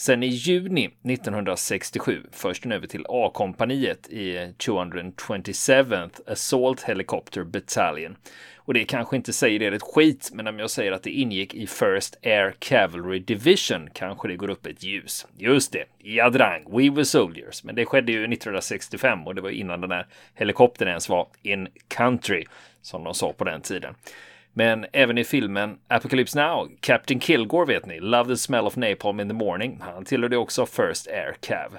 Sen 0.00 0.22
i 0.22 0.26
juni 0.26 0.90
1967 1.02 2.26
förs 2.32 2.60
den 2.60 2.72
över 2.72 2.86
till 2.86 3.06
A-kompaniet 3.08 4.08
i 4.08 4.36
227th 4.58 6.10
Assault 6.26 6.82
Helicopter 6.82 7.44
Battalion. 7.44 8.16
Och 8.56 8.74
det 8.74 8.84
kanske 8.84 9.16
inte 9.16 9.32
säger 9.32 9.62
er 9.62 9.72
ett 9.72 9.82
skit, 9.82 10.30
men 10.32 10.46
om 10.46 10.58
jag 10.58 10.70
säger 10.70 10.92
att 10.92 11.02
det 11.02 11.10
ingick 11.10 11.54
i 11.54 11.66
First 11.66 12.18
Air 12.22 12.54
Cavalry 12.58 13.18
Division 13.18 13.88
kanske 13.92 14.28
det 14.28 14.36
går 14.36 14.50
upp 14.50 14.66
ett 14.66 14.82
ljus. 14.82 15.26
Just 15.36 15.72
det, 15.72 15.84
jadrang, 15.98 16.64
We 16.76 16.90
Were 16.90 17.04
Soldiers. 17.04 17.64
Men 17.64 17.74
det 17.74 17.86
skedde 17.86 18.12
ju 18.12 18.18
1965 18.18 19.26
och 19.26 19.34
det 19.34 19.40
var 19.40 19.50
innan 19.50 19.80
den 19.80 19.90
här 19.90 20.06
helikoptern 20.34 20.88
ens 20.88 21.08
var 21.08 21.28
in 21.42 21.68
country, 21.88 22.44
som 22.82 23.04
de 23.04 23.14
sa 23.14 23.32
på 23.32 23.44
den 23.44 23.60
tiden. 23.60 23.94
Men 24.52 24.86
även 24.92 25.18
i 25.18 25.24
filmen 25.24 25.78
Apocalypse 25.88 26.38
Now, 26.38 26.68
Captain 26.80 27.20
Kilgore 27.20 27.66
vet 27.66 27.86
ni, 27.86 28.00
Love 28.00 28.28
the 28.28 28.36
smell 28.36 28.66
of 28.66 28.76
napalm 28.76 29.20
in 29.20 29.28
the 29.28 29.34
morning. 29.34 29.80
Han 29.80 30.04
tillhörde 30.04 30.36
också 30.36 30.66
First 30.66 31.06
Air 31.06 31.36
Cav. 31.40 31.78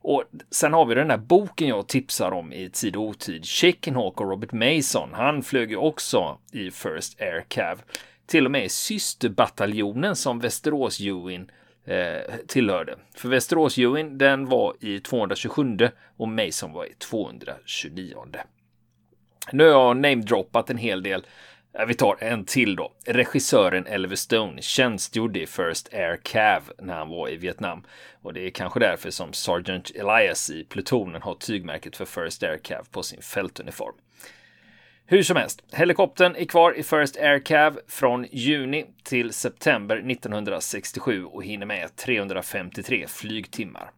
Och 0.00 0.24
sen 0.50 0.72
har 0.72 0.86
vi 0.86 0.94
den 0.94 1.10
här 1.10 1.16
boken 1.16 1.68
jag 1.68 1.88
tipsar 1.88 2.30
om 2.30 2.52
i 2.52 2.70
tid 2.70 2.96
och 2.96 3.02
otid. 3.02 3.44
Chickenhawk 3.44 4.20
och 4.20 4.30
Robert 4.30 4.52
Mason. 4.52 5.08
Han 5.12 5.42
flög 5.42 5.70
ju 5.70 5.76
också 5.76 6.38
i 6.52 6.70
First 6.70 7.20
Air 7.20 7.44
Cav. 7.48 7.82
Till 8.26 8.44
och 8.44 8.50
med 8.50 8.64
i 8.64 8.68
systerbataljonen 8.68 10.16
som 10.16 10.40
Västerås 10.40 11.00
Ewing 11.00 11.50
eh, 11.84 12.34
tillhörde. 12.46 12.96
För 13.14 13.28
Västerås 13.28 13.78
Ewing, 13.78 14.18
den 14.18 14.46
var 14.46 14.74
i 14.80 15.00
227 15.00 15.78
och 16.16 16.28
Mason 16.28 16.72
var 16.72 16.84
i 16.84 16.94
229. 16.98 18.14
Nu 19.52 19.64
har 19.64 19.70
jag 19.70 19.96
namedroppat 19.96 20.70
en 20.70 20.78
hel 20.78 21.02
del. 21.02 21.26
Eh, 21.78 21.86
vi 21.86 21.94
tar 21.94 22.16
en 22.20 22.44
till 22.44 22.76
då. 22.76 22.92
Regissören 23.04 23.86
Elver 23.86 24.16
Stone 24.16 24.62
tjänstgjorde 24.62 25.42
i 25.42 25.46
First 25.46 25.94
Air 25.94 26.20
Cav 26.22 26.72
när 26.78 26.94
han 26.94 27.08
var 27.08 27.28
i 27.28 27.36
Vietnam. 27.36 27.82
Och 28.22 28.32
det 28.32 28.46
är 28.46 28.50
kanske 28.50 28.80
därför 28.80 29.10
som 29.10 29.32
Sergeant 29.32 29.90
Elias 29.90 30.50
i 30.50 30.64
plutonen 30.64 31.22
har 31.22 31.34
tygmärket 31.34 31.96
för 31.96 32.04
First 32.04 32.42
Air 32.42 32.58
Cav 32.58 32.86
på 32.90 33.02
sin 33.02 33.22
fältuniform. 33.22 33.94
Hur 35.06 35.22
som 35.22 35.36
helst, 35.36 35.62
helikoptern 35.72 36.36
är 36.36 36.44
kvar 36.44 36.78
i 36.78 36.82
First 36.82 37.16
Air 37.16 37.38
Cav 37.38 37.80
från 37.88 38.26
juni 38.30 38.86
till 39.02 39.32
september 39.32 39.96
1967 40.10 41.24
och 41.24 41.44
hinner 41.44 41.66
med 41.66 41.96
353 41.96 43.06
flygtimmar. 43.08 43.90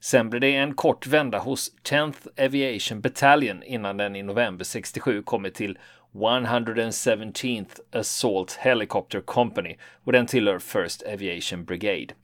Sen 0.00 0.30
blir 0.30 0.40
det 0.40 0.56
en 0.56 0.74
kort 0.74 1.06
vända 1.06 1.38
hos 1.38 1.72
10th 1.82 2.44
Aviation 2.46 3.00
Battalion 3.00 3.62
innan 3.62 3.96
den 3.96 4.16
i 4.16 4.22
november 4.22 4.64
67 4.64 5.22
kommer 5.22 5.50
till 5.50 5.78
117th 6.16 7.80
Assault 7.92 8.52
Helicopter 8.52 9.20
Company 9.20 9.76
och 10.04 10.12
den 10.12 10.26
tillhör 10.26 10.58
First 10.58 11.02
Aviation 11.02 11.64
Brigade. 11.64 12.14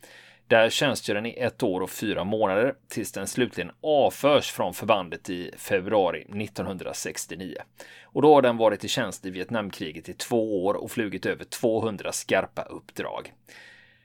Där 0.47 0.71
tjänstgör 0.71 1.15
den 1.15 1.27
i 1.27 1.39
ett 1.39 1.63
år 1.63 1.81
och 1.81 1.91
fyra 1.91 2.25
månader 2.25 2.75
tills 2.89 3.13
den 3.13 3.27
slutligen 3.27 3.71
avförs 3.81 4.51
från 4.51 4.75
förbandet 4.75 5.31
i 5.31 5.51
februari 5.57 6.21
1969. 6.21 7.57
Och 8.03 8.23
då 8.23 8.35
har 8.35 8.43
den 8.43 8.57
varit 8.57 8.85
i 8.85 8.89
tjänst 8.89 9.27
i 9.27 9.31
Vietnamkriget 9.31 10.09
i 10.09 10.15
två 10.15 10.65
år 10.65 10.75
och 10.75 10.91
flugit 10.91 11.27
över 11.27 11.45
200 11.45 12.13
skarpa 12.13 12.63
uppdrag. 12.63 13.33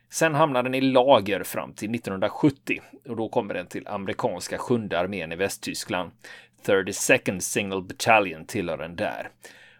Sen 0.10 0.36
hamnar 0.36 0.64
den 0.64 0.76
i 0.76 0.82
lager 0.82 1.44
fram 1.44 1.74
till 1.74 1.96
1970 1.96 2.82
och 3.10 3.16
då 3.16 3.30
kommer 3.30 3.54
den 3.54 3.68
till 3.68 3.88
amerikanska 3.88 4.58
sjunde 4.58 5.00
armén 5.00 5.32
i 5.32 5.36
Västtyskland. 5.36 6.12
32nd 6.66 7.40
Single 7.40 7.82
Battalion 7.82 8.46
tillhör 8.46 8.78
den 8.78 8.96
där. 8.96 9.30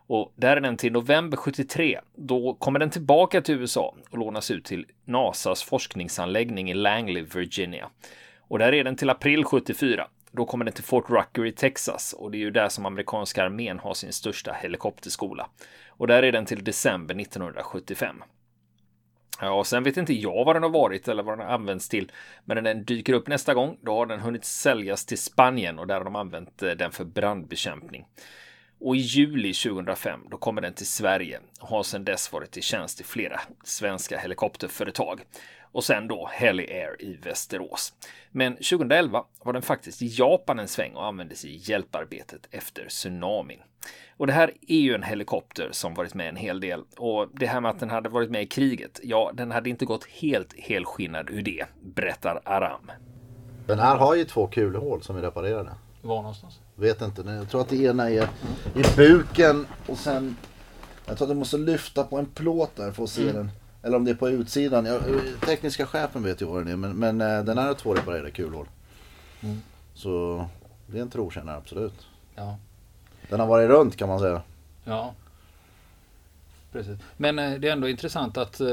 Och 0.08 0.34
där 0.36 0.58
är 0.58 0.62
den 0.62 0.78
till 0.78 0.92
november 0.92 1.38
73. 1.38 2.00
Då 2.16 2.54
kommer 2.54 2.80
den 2.80 2.90
tillbaka 2.90 3.42
till 3.42 3.56
USA 3.56 3.96
och 4.10 4.18
lånas 4.18 4.52
ut 4.52 4.66
till 4.66 4.86
NASAs 5.06 5.64
forskningsanläggning 5.64 6.70
i 6.70 6.74
Langley, 6.74 7.24
Virginia. 7.24 7.90
Och 8.40 8.60
där 8.60 8.74
är 8.74 8.84
den 8.84 8.96
till 8.96 9.10
april 9.10 9.44
74. 9.44 10.08
Då 10.32 10.46
kommer 10.46 10.66
den 10.66 10.74
till 10.74 10.84
Fort 10.84 11.10
Rucker 11.10 11.46
i 11.46 11.52
Texas 11.52 12.14
och 12.14 12.32
det 12.32 12.38
är 12.38 12.40
ju 12.40 12.52
där 12.52 12.70
som 12.70 12.86
amerikanska 12.86 13.44
armén 13.44 13.80
har 13.80 13.94
sin 13.94 14.14
största 14.14 14.54
helikopterskola. 14.54 15.50
Och 15.88 16.08
där 16.08 16.24
är 16.24 16.32
den 16.32 16.46
till 16.46 16.64
december 16.64 17.22
1975. 17.22 18.24
Ja, 19.42 19.52
och 19.52 19.68
sen 19.68 19.84
vet 19.84 19.98
inte 19.98 20.14
jag 20.14 20.46
vad 20.46 20.56
den 20.56 20.64
har 20.64 20.70
varit 20.70 21.08
eller 21.08 21.24
vad 21.24 21.38
den 21.38 21.48
har 21.48 21.54
använts 21.54 21.90
till. 21.90 22.12
Men 22.46 22.56
när 22.56 22.62
den 22.62 22.86
dyker 22.86 23.14
upp 23.14 23.28
nästa 23.28 23.54
gång, 23.54 23.78
då 23.82 23.96
har 23.96 24.06
den 24.06 24.20
hunnit 24.20 24.46
säljas 24.46 25.06
till 25.06 25.18
Spanien 25.18 25.80
och 25.80 25.88
där 25.88 25.96
har 25.96 26.04
de 26.04 26.16
använt 26.16 26.64
eh, 26.64 26.72
den 26.72 26.92
för 26.92 27.06
brandbekämpning. 27.06 28.06
Och 28.80 28.96
i 28.96 29.00
juli 29.00 29.54
2005 29.54 30.20
då 30.32 30.38
kommer 30.38 30.62
den 30.62 30.74
till 30.74 30.88
Sverige 30.88 31.40
och 31.60 31.68
har 31.68 31.84
sedan 31.84 32.06
dess 32.06 32.34
varit 32.34 32.58
i 32.58 32.62
tjänst 32.62 33.02
i 33.02 33.04
flera 33.04 33.42
svenska 33.64 34.18
helikopterföretag. 34.18 35.22
Och 35.72 35.84
sen 35.84 36.08
då 36.08 36.30
Heli 36.34 36.74
Air 36.74 37.02
i 37.02 37.18
Västerås. 37.24 37.94
Men 38.32 38.54
2011 38.54 39.24
var 39.44 39.54
den 39.54 39.62
faktiskt 39.62 40.02
i 40.02 40.08
Japan 40.08 40.60
en 40.60 40.68
sväng 40.68 40.94
och 40.94 41.06
användes 41.06 41.46
i 41.46 41.60
hjälparbetet 41.62 42.48
efter 42.52 42.86
tsunamin. 42.90 43.60
Och 44.18 44.28
det 44.28 44.34
här 44.34 44.52
är 44.68 44.80
ju 44.80 44.94
en 44.94 45.04
helikopter 45.04 45.70
som 45.72 45.94
varit 45.94 46.14
med 46.14 46.30
en 46.30 46.36
hel 46.36 46.60
del. 46.60 46.84
Och 46.98 47.28
det 47.34 47.46
här 47.46 47.62
med 47.62 47.72
att 47.72 47.80
den 47.80 47.90
hade 47.90 48.10
varit 48.10 48.30
med 48.30 48.42
i 48.42 48.48
kriget, 48.48 49.00
ja, 49.04 49.32
den 49.34 49.52
hade 49.52 49.70
inte 49.70 49.86
gått 49.86 50.06
helt 50.06 50.60
helskinnad 50.60 51.30
ur 51.30 51.42
det, 51.42 51.66
berättar 51.82 52.42
Aram. 52.46 52.92
Den 53.68 53.80
här 53.80 53.98
har 53.98 54.16
ju 54.16 54.24
två 54.24 54.48
kulhål 54.48 55.04
som 55.04 55.18
är 55.18 55.22
reparerade. 55.22 55.72
Var 56.02 56.22
någonstans? 56.22 56.60
Vet 56.80 57.02
inte. 57.02 57.22
Jag 57.22 57.50
tror 57.50 57.62
att 57.62 57.70
det 57.70 57.78
ena 57.78 58.10
är 58.10 58.30
i 58.76 58.84
buken 58.96 59.68
och 59.88 59.98
sen... 59.98 60.36
Jag 61.06 61.18
tror 61.18 61.26
att 61.26 61.32
du 61.32 61.40
måste 61.40 61.58
lyfta 61.58 62.04
på 62.04 62.18
en 62.18 62.26
plåt 62.26 62.76
där 62.76 62.92
för 62.92 63.04
att 63.04 63.10
se 63.10 63.22
mm. 63.22 63.36
den. 63.36 63.52
Eller 63.84 63.98
om 63.98 64.06
det 64.06 64.12
är 64.12 64.16
på 64.16 64.30
utsidan. 64.30 64.86
Jag, 64.86 65.02
tekniska 65.46 65.86
chefen 65.86 66.24
vet 66.24 66.42
ju 66.42 66.46
vad 66.46 66.62
den 66.62 66.68
är. 66.68 66.76
Men, 66.76 66.92
men 66.92 67.22
eh, 67.22 67.44
den 67.44 67.58
här 67.58 67.68
har 67.68 67.74
två 67.74 67.94
reparerade 67.94 68.32
kulhål. 68.32 68.68
Mm. 69.42 69.62
Så 69.94 70.46
det 70.88 70.98
är 70.98 71.02
en 71.02 71.10
trotjänare 71.10 71.58
absolut. 71.58 72.08
Ja. 72.36 72.58
Den 73.30 73.40
har 73.40 73.48
varit 73.48 73.70
runt 73.70 73.96
kan 73.96 74.10
man 74.10 74.20
säga. 74.20 74.42
Ja. 74.84 75.14
Precis. 76.72 77.00
Men 77.18 77.40
eh, 77.40 77.60
det 77.60 77.68
är 77.68 77.72
ändå 77.72 77.90
intressant 77.90 78.38
att 78.38 78.60
eh, 78.60 78.68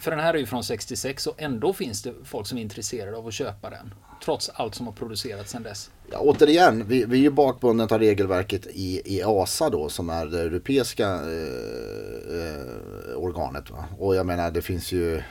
för 0.00 0.10
den 0.10 0.20
här 0.20 0.34
är 0.34 0.38
ju 0.38 0.46
från 0.46 0.64
66 0.64 1.26
och 1.26 1.42
ändå 1.42 1.72
finns 1.72 2.02
det 2.02 2.14
folk 2.24 2.46
som 2.46 2.58
är 2.58 2.62
intresserade 2.62 3.16
av 3.16 3.26
att 3.26 3.34
köpa 3.34 3.70
den. 3.70 3.94
Trots 4.24 4.50
allt 4.54 4.74
som 4.74 4.86
har 4.86 4.92
producerats 4.92 5.50
sedan 5.50 5.62
dess. 5.62 5.90
Ja, 6.10 6.18
återigen, 6.18 6.88
vi, 6.88 7.04
vi 7.04 7.18
är 7.18 7.22
ju 7.22 7.30
bakbundna 7.30 7.84
av 7.84 7.98
regelverket 7.98 8.66
i, 8.66 9.02
i 9.04 9.22
ASA 9.22 9.70
då 9.70 9.88
som 9.88 10.10
är 10.10 10.26
det 10.26 10.40
europeiska 10.40 11.08
eh, 11.08 12.40
eh, 12.40 13.16
organet. 13.16 13.70
Va? 13.70 13.84
Och 13.98 14.16
jag 14.16 14.26
menar 14.26 14.50
det 14.50 14.62
finns 14.62 14.92
ju, 14.92 15.16
eh, 15.16 15.22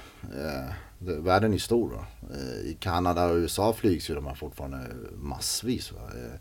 världen 1.00 1.54
är 1.54 1.58
stor. 1.58 1.90
Va? 1.90 2.06
Eh, 2.34 2.70
I 2.70 2.78
Kanada 2.80 3.26
och 3.26 3.36
USA 3.36 3.74
flygs 3.74 4.10
ju 4.10 4.16
de 4.16 4.26
här 4.26 4.36
fortfarande 4.36 4.80
massvis. 5.16 5.92
Va? 5.92 6.00
Eh, 6.16 6.40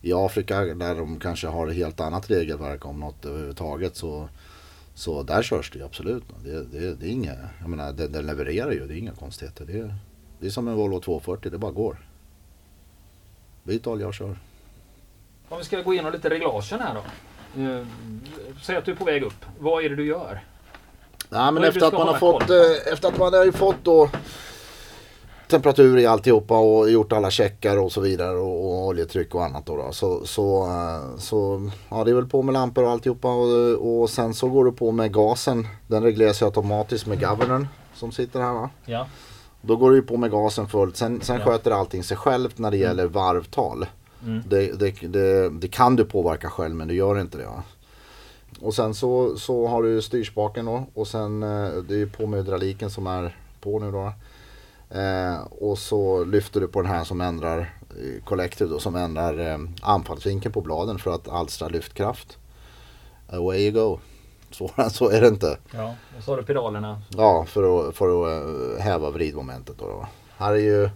I 0.00 0.12
Afrika 0.12 0.60
där 0.60 0.94
de 0.94 1.20
kanske 1.20 1.46
har 1.46 1.68
ett 1.68 1.76
helt 1.76 2.00
annat 2.00 2.30
regelverk 2.30 2.86
om 2.86 3.00
något 3.00 3.24
överhuvudtaget 3.24 3.96
så 3.96 4.28
så 5.00 5.22
där 5.22 5.42
körs 5.42 5.70
det 5.70 5.78
ju 5.78 5.84
absolut. 5.84 6.24
Det, 6.44 6.64
det, 6.64 6.94
det 6.94 7.06
är 7.06 7.10
inga, 7.10 7.34
jag 7.60 7.68
menar 7.68 7.92
den, 7.92 8.12
den 8.12 8.26
levererar 8.26 8.72
ju, 8.72 8.86
det 8.86 8.94
är 8.94 8.98
inga 8.98 9.12
konstigheter. 9.12 9.64
Det, 9.64 9.94
det 10.40 10.46
är 10.46 10.50
som 10.50 10.68
en 10.68 10.74
Volvo 10.74 11.00
240, 11.00 11.50
det 11.50 11.58
bara 11.58 11.70
går. 11.70 11.96
Byt 13.62 13.86
olja 13.86 14.06
och 14.06 14.14
kör. 14.14 14.38
Om 15.48 15.58
vi 15.58 15.64
ska 15.64 15.80
gå 15.80 15.92
igenom 15.92 16.12
lite 16.12 16.30
reglagen 16.30 16.80
här 16.80 16.94
då. 16.94 17.02
Uh, 17.60 17.86
säg 18.62 18.76
att 18.76 18.84
du 18.84 18.92
är 18.92 18.96
på 18.96 19.04
väg 19.04 19.22
upp. 19.22 19.44
Vad 19.58 19.84
är 19.84 19.88
det 19.88 19.96
du 19.96 20.06
gör? 20.06 20.44
Nej, 21.28 21.52
men 21.52 21.64
efter 21.64 21.86
att, 21.86 21.92
man 21.92 22.08
har 22.08 22.18
fått, 22.18 22.50
eh, 22.50 22.92
efter 22.92 23.08
att 23.08 23.18
man 23.18 23.32
har 23.32 23.52
fått 23.52 23.84
då 23.84 24.10
temperatur 25.50 25.98
i 25.98 26.06
alltihopa 26.06 26.58
och 26.58 26.90
gjort 26.90 27.12
alla 27.12 27.30
checkar 27.30 27.76
och 27.76 27.92
så 27.92 28.00
vidare 28.00 28.36
och, 28.36 28.64
och 28.64 28.86
oljetryck 28.86 29.34
och 29.34 29.44
annat 29.44 29.66
då, 29.66 29.76
då. 29.76 29.92
Så, 29.92 30.26
så, 30.26 30.66
eh, 30.66 31.18
så 31.18 31.70
ja 31.88 32.04
det 32.04 32.10
är 32.10 32.14
väl 32.14 32.26
på 32.26 32.42
med 32.42 32.52
lampor 32.52 32.84
och 32.84 32.90
alltihopa 32.90 33.28
och, 33.28 34.00
och 34.00 34.10
sen 34.10 34.34
så 34.34 34.48
går 34.48 34.64
du 34.64 34.72
på 34.72 34.90
med 34.90 35.12
gasen. 35.12 35.66
Den 35.86 36.02
regleras 36.02 36.42
ju 36.42 36.46
automatiskt 36.46 37.06
med 37.06 37.20
governern 37.20 37.68
som 37.94 38.12
sitter 38.12 38.40
här 38.40 38.52
va. 38.52 38.70
Ja. 38.84 39.06
Då 39.60 39.76
går 39.76 39.90
du 39.90 40.02
på 40.02 40.16
med 40.16 40.30
gasen 40.30 40.68
fullt. 40.68 40.96
Sen, 40.96 41.20
sen 41.20 41.38
ja. 41.38 41.44
sköter 41.44 41.70
allting 41.70 42.04
sig 42.04 42.16
självt 42.16 42.58
när 42.58 42.70
det 42.70 42.76
mm. 42.76 42.88
gäller 42.88 43.06
varvtal. 43.06 43.86
Mm. 44.22 44.42
Det, 44.48 44.72
det, 44.72 45.08
det, 45.08 45.48
det, 45.48 45.68
kan 45.68 45.96
du 45.96 46.04
påverka 46.04 46.50
själv 46.50 46.74
men 46.74 46.88
du 46.88 46.94
gör 46.94 47.20
inte 47.20 47.38
det. 47.38 47.44
Va? 47.44 47.62
Och 48.60 48.74
sen 48.74 48.94
så, 48.94 49.36
så 49.36 49.66
har 49.66 49.82
du 49.82 50.02
styrspaken 50.02 50.64
då 50.64 50.86
och 50.94 51.08
sen 51.08 51.42
eh, 51.42 51.72
det 51.88 52.02
är 52.02 52.06
på 52.06 52.26
med 52.26 52.38
hydrauliken 52.38 52.90
som 52.90 53.06
är 53.06 53.36
på 53.60 53.78
nu 53.78 53.92
då. 53.92 54.12
Eh, 54.90 55.40
och 55.40 55.78
så 55.78 56.24
lyfter 56.24 56.60
du 56.60 56.68
på 56.68 56.82
den 56.82 56.90
här 56.90 57.04
som 57.04 57.20
ändrar 57.20 57.58
eh, 57.58 58.24
Collective 58.24 58.70
då, 58.70 58.78
som 58.78 58.96
ändrar 58.96 59.38
eh, 59.38 59.58
anfallsvinkeln 59.82 60.52
på 60.52 60.60
bladen 60.60 60.98
för 60.98 61.14
att 61.14 61.28
alstra 61.28 61.68
lyftkraft. 61.68 62.38
Away 63.28 63.58
you 63.58 63.72
go. 63.72 63.98
Svårare 64.50 64.90
så 64.90 65.10
är 65.10 65.20
det 65.20 65.28
inte. 65.28 65.58
Ja, 65.74 65.94
och 66.16 66.24
så 66.24 66.32
har 66.32 66.36
du 66.36 66.42
pedalerna. 66.42 67.02
Ja, 67.16 67.44
för 67.48 67.88
att, 67.88 67.96
för 67.96 68.08
att 68.08 68.78
eh, 68.78 68.84
häva 68.84 69.10
vridmomentet. 69.10 69.78
Då, 69.78 69.86
då. 69.86 70.06
Här 70.36 70.52
är 70.52 70.56
ju 70.56 70.90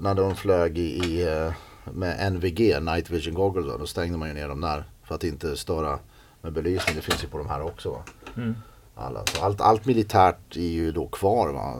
när 0.00 0.14
de 0.14 0.36
flög 0.36 0.78
i, 0.78 0.82
i 0.82 1.22
eh, 1.22 1.52
med 1.92 2.32
NVG, 2.32 2.82
Night 2.82 3.10
Vision 3.10 3.34
Goggles, 3.34 3.66
då, 3.66 3.78
då 3.78 3.86
stängde 3.86 4.18
man 4.18 4.28
ju 4.28 4.34
ner 4.34 4.48
dem 4.48 4.60
där 4.60 4.84
för 5.04 5.14
att 5.14 5.24
inte 5.24 5.56
störa 5.56 5.98
med 6.42 6.52
belysning. 6.52 6.96
Det 6.96 7.02
finns 7.02 7.24
ju 7.24 7.28
på 7.28 7.38
de 7.38 7.48
här 7.48 7.62
också. 7.62 8.02
Mm. 8.36 8.54
Alla. 8.94 9.26
Så 9.26 9.44
allt, 9.44 9.60
allt 9.60 9.84
militärt 9.84 10.56
är 10.56 10.60
ju 10.60 10.92
då 10.92 11.06
kvar. 11.06 11.52
Va? 11.52 11.74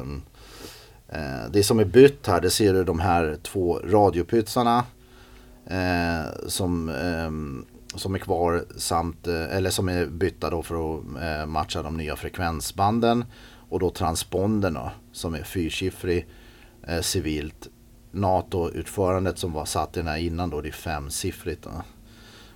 Um, 0.00 0.22
Eh, 0.22 0.35
Eh, 1.08 1.50
det 1.50 1.62
som 1.62 1.78
är 1.78 1.84
bytt 1.84 2.26
här, 2.26 2.40
det 2.40 2.50
ser 2.50 2.72
du 2.72 2.84
de 2.84 3.00
här 3.00 3.36
två 3.42 3.80
radiopytsarna 3.84 4.84
eh, 5.66 6.46
som, 6.46 6.88
eh, 6.88 7.98
som 7.98 8.14
är 8.14 8.18
kvar 8.18 8.64
samt, 8.76 9.26
eh, 9.26 9.56
eller 9.56 9.70
som 9.70 9.88
är 9.88 10.06
bytta 10.06 10.50
då 10.50 10.62
för 10.62 10.74
att 10.74 11.04
eh, 11.22 11.46
matcha 11.46 11.82
de 11.82 11.96
nya 11.96 12.16
frekvensbanden. 12.16 13.24
Och 13.68 13.80
då 13.80 13.90
transpondern 13.90 14.78
som 15.12 15.34
är 15.34 15.42
fyrsiffrig 15.42 16.26
eh, 16.86 17.00
civilt. 17.00 17.68
NATO-utförandet 18.10 19.38
som 19.38 19.52
var 19.52 19.64
satt 19.64 19.96
i 19.96 20.00
den 20.00 20.08
här 20.08 20.16
innan 20.16 20.50
då, 20.50 20.60
det 20.60 20.68
är 20.68 20.72
femsiffrigt. 20.72 21.62
Då. 21.62 21.70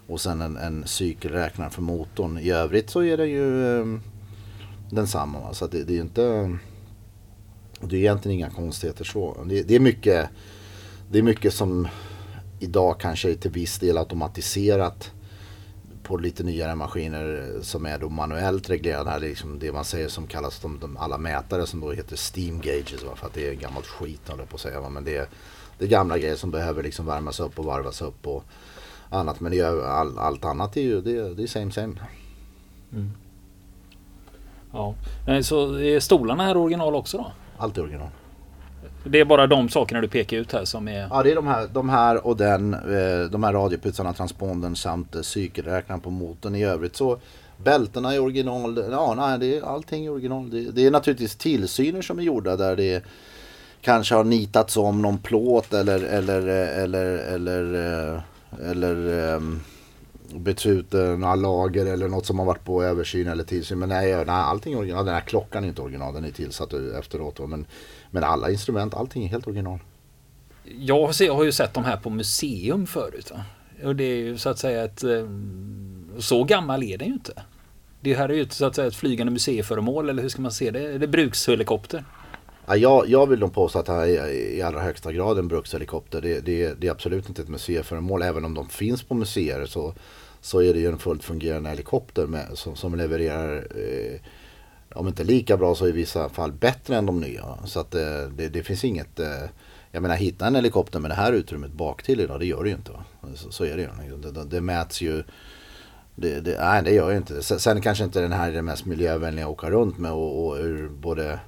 Och 0.07 0.21
sen 0.21 0.41
en, 0.41 0.57
en 0.57 0.87
cykelräknare 0.87 1.71
för 1.71 1.83
motorn. 1.83 2.39
I 2.39 2.51
övrigt 2.51 2.91
så 2.91 3.03
är 3.03 3.17
det 3.17 3.27
ju 3.27 3.79
eh, 3.81 3.87
densamma. 4.91 5.41
Va? 5.41 5.55
Så 5.55 5.67
det, 5.67 5.85
det 5.85 5.93
är 5.93 5.95
ju 5.95 6.01
inte 6.01 6.59
det 7.81 7.97
är 7.97 8.01
egentligen 8.01 8.39
inga 8.39 8.51
konstigheter 8.51 9.05
så. 9.05 9.45
Det, 9.47 9.63
det, 9.63 9.75
är 9.75 9.81
mycket, 9.81 10.29
det 11.11 11.19
är 11.19 11.23
mycket 11.23 11.55
som 11.55 11.89
idag 12.59 13.01
kanske 13.01 13.31
är 13.31 13.35
till 13.35 13.51
viss 13.51 13.79
del 13.79 13.99
automatiserat 13.99 15.11
på 16.03 16.17
lite 16.17 16.43
nyare 16.43 16.75
maskiner 16.75 17.53
som 17.63 17.87
är 17.87 17.99
då 17.99 18.09
manuellt 18.09 18.71
reglerade. 18.71 19.11
Här 19.11 19.21
liksom 19.21 19.59
det 19.59 19.73
man 19.73 19.85
säger 19.85 20.09
som 20.09 20.27
kallas 20.27 20.61
de, 20.61 20.79
de 20.81 20.97
alla 20.97 21.19
mätare 21.19 21.67
som 21.67 21.81
då 21.81 21.93
heter 21.93 22.17
steam 22.17 22.61
gauges. 22.61 23.05
Va? 23.05 23.17
För 23.17 23.27
att 23.27 23.35
det 23.35 23.49
är 23.49 23.55
gammalt 23.55 23.87
skit 23.87 24.29
håller 24.29 24.45
på 24.45 24.55
att 24.55 24.61
säga. 24.61 24.81
Va? 24.81 24.89
Men 24.89 25.05
det 25.05 25.17
är, 25.17 25.27
det 25.79 25.85
är 25.85 25.89
gamla 25.89 26.19
grejer 26.19 26.37
som 26.37 26.51
behöver 26.51 26.83
liksom 26.83 27.07
värmas 27.07 27.41
upp 27.41 27.59
och 27.59 27.65
varvas 27.65 28.03
upp. 28.03 28.27
Och 28.27 28.45
annat. 29.11 29.41
Men 29.41 29.53
det 29.53 29.59
är, 29.59 29.87
all, 29.87 30.19
allt 30.19 30.45
annat 30.45 30.77
är 30.77 30.81
ju 30.81 31.01
det, 31.01 31.35
det 31.35 31.43
är 31.43 31.47
same 31.47 31.73
same. 31.73 31.95
Mm. 32.93 33.11
Ja. 34.73 34.95
Så 35.43 35.75
är 35.75 36.01
stolarna 36.01 36.45
här 36.45 36.57
original 36.57 36.95
också 36.95 37.19
då? 37.19 37.33
Allt 37.61 37.79
är 37.79 37.83
original. 37.83 38.09
Det 39.05 39.21
är 39.21 39.25
bara 39.25 39.47
de 39.47 39.69
sakerna 39.69 40.01
du 40.01 40.09
pekar 40.09 40.37
ut 40.37 40.53
här 40.53 40.65
som 40.65 40.89
är... 40.89 41.09
Ja 41.11 41.23
det 41.23 41.31
är 41.31 41.35
de 41.35 41.47
här, 41.47 41.69
de 41.73 41.89
här 41.89 42.27
och 42.27 42.37
den, 42.37 42.75
eh, 42.75 43.31
de 43.31 43.45
här 43.45 43.53
radioputsarna, 43.53 44.13
transpondern 44.13 44.77
samt 44.77 45.15
eh, 45.15 45.23
cykelräknaren 45.23 46.01
på 46.01 46.11
motorn 46.11 46.55
i 46.55 46.65
övrigt. 46.65 46.97
Så 46.97 47.19
bältena 47.57 48.15
är 48.15 48.23
original. 48.23 48.85
Ja, 48.91 49.15
nej, 49.15 49.39
det 49.39 49.59
är, 49.59 49.63
allting 49.75 50.07
är 50.07 50.11
original. 50.11 50.51
Det, 50.51 50.71
det 50.71 50.87
är 50.87 50.91
naturligtvis 50.91 51.37
tillsyner 51.37 52.03
som 52.03 52.19
är 52.19 52.23
gjorda 52.23 52.57
där 52.57 52.77
det 52.77 53.05
kanske 53.81 54.15
har 54.15 54.25
nitats 54.25 54.77
om 54.77 55.03
någon 55.03 55.19
plåt 55.19 55.75
eller 55.75 56.05
eller 56.05 56.47
eller 56.47 57.19
eller 57.19 57.19
eller, 57.35 58.23
eller 58.71 59.35
um, 59.35 59.61
bytts 60.35 60.67
ut 60.67 60.93
några 60.93 61.35
lager 61.35 61.87
eller 61.87 62.09
något 62.09 62.27
som 62.27 62.39
har 62.39 62.47
varit 62.47 62.65
på 62.65 62.83
översyn 62.85 63.29
eller 63.29 63.45
tillsyn. 63.45 63.79
Men 63.79 63.89
nej, 63.89 64.13
nej 64.13 64.29
allting 64.29 64.73
är 64.73 64.79
original. 64.79 65.05
Den 65.05 65.15
här 65.15 65.21
klockan 65.21 65.65
är 65.65 65.69
inte 65.69 65.83
original, 65.83 66.15
den 66.15 66.25
är 66.25 66.31
tillsatt 66.31 66.73
efteråt. 66.73 67.49
Men, 67.49 67.67
men 68.11 68.25
alla 68.25 68.51
instrument, 68.51 68.95
allting 68.95 69.25
är 69.25 69.29
helt 69.29 69.47
original. 69.47 69.79
Jag 70.79 71.07
har 71.07 71.13
se- 71.13 71.25
jag 71.27 71.35
har 71.35 71.45
ju 71.45 71.53
sett 71.53 71.75
de 71.75 71.85
här 71.85 71.97
på 71.97 72.11
museum 72.11 72.87
förut. 72.87 73.33
Och 73.85 73.97
det 73.97 74.05
är 74.05 74.17
ju 74.17 74.39
så 74.39 74.49
att 74.49 74.59
säga 74.59 74.85
ett... 74.85 75.05
eh, 75.05 75.29
Så 76.19 76.45
gammal 76.45 76.83
är 76.83 76.99
den 76.99 77.09
ju 77.09 77.15
inte. 77.15 77.43
Det 78.01 78.15
här 78.15 78.29
är 78.29 78.35
ju 78.35 78.49
så 78.49 78.65
att 78.65 78.75
säga 78.75 78.87
ett 78.87 78.95
flygande 78.97 79.33
museiföremål 79.33 80.09
eller 80.09 80.23
hur 80.23 80.29
ska 80.29 80.43
man 80.43 80.53
se 80.53 80.71
det? 80.71 80.81
Är 80.81 80.99
det 80.99 81.07
brukshelikopter? 81.09 82.05
Ja, 82.67 82.77
jag, 82.77 83.09
jag 83.09 83.27
vill 83.27 83.39
nog 83.41 83.55
påstå 83.55 83.79
att 83.79 83.87
det 83.87 83.93
här 83.93 84.07
är 84.07 84.29
i 84.31 84.63
allra 84.63 84.81
högsta 84.81 85.13
grad 85.13 85.39
en 85.39 85.49
brukshelikopter. 85.49 86.21
Det, 86.21 86.41
det, 86.41 86.81
det 86.81 86.87
är 86.87 86.91
absolut 86.91 87.29
inte 87.29 87.43
ett 87.43 87.49
museiföremål. 87.49 88.23
Även 88.23 88.45
om 88.45 88.55
de 88.55 88.69
finns 88.69 89.03
på 89.03 89.15
museer 89.15 89.67
så, 89.67 89.95
så 90.41 90.63
är 90.63 90.75
det 90.75 90.81
ju 90.81 90.89
en 90.89 90.99
fullt 90.99 91.25
fungerande 91.25 91.71
helikopter 91.71 92.27
med, 92.27 92.47
som, 92.55 92.77
som 92.77 92.95
levererar 92.95 93.57
eh, 93.57 94.21
om 94.95 95.09
inte 95.09 95.25
lika 95.25 95.57
bra 95.57 95.75
så 95.75 95.89
i 95.89 95.93
vissa 95.93 96.29
fall 96.29 96.53
bättre 96.53 96.97
än 96.97 97.07
de 97.07 97.21
nya. 97.21 97.45
Så 97.65 97.81
att 97.81 97.95
eh, 97.95 98.23
det, 98.37 98.49
det 98.49 98.63
finns 98.63 98.85
inget 98.85 99.21
eh, 99.21 99.45
jag 99.93 100.03
menar 100.03 100.17
hitta 100.17 100.47
en 100.47 100.55
helikopter 100.55 101.01
med 101.01 101.11
det 101.11 101.15
här 101.15 101.33
utrymmet 101.33 101.73
baktill 101.73 102.21
idag, 102.21 102.41
det 102.41 102.47
gör 102.47 102.63
det 102.63 102.71
ju 102.71 102.77
inte. 102.77 102.93
Va? 102.93 103.05
Så, 103.35 103.53
så 103.53 103.65
är 103.65 103.77
det 103.77 103.83
ju. 103.83 103.89
Liksom, 104.03 104.21
det, 104.21 104.31
det, 104.31 104.45
det 104.45 104.61
mäts 104.61 105.01
ju 105.01 105.23
det, 106.15 106.41
det, 106.41 106.59
nej 106.61 106.83
det 106.85 106.93
gör 106.93 107.11
ju 107.11 107.17
inte 107.17 107.35
det. 107.35 107.43
Sen, 107.43 107.81
kanske 107.81 108.05
inte 108.05 108.21
den 108.21 108.33
här 108.33 108.49
är 108.49 108.53
den 108.53 108.65
mest 108.65 108.85
miljövänliga 108.85 109.47
att 109.47 109.53
åka 109.53 109.71
runt 109.71 109.99
med 109.99 110.13
och, 110.13 110.47
och 110.47 110.57
ur 110.57 110.89
både 110.89 111.41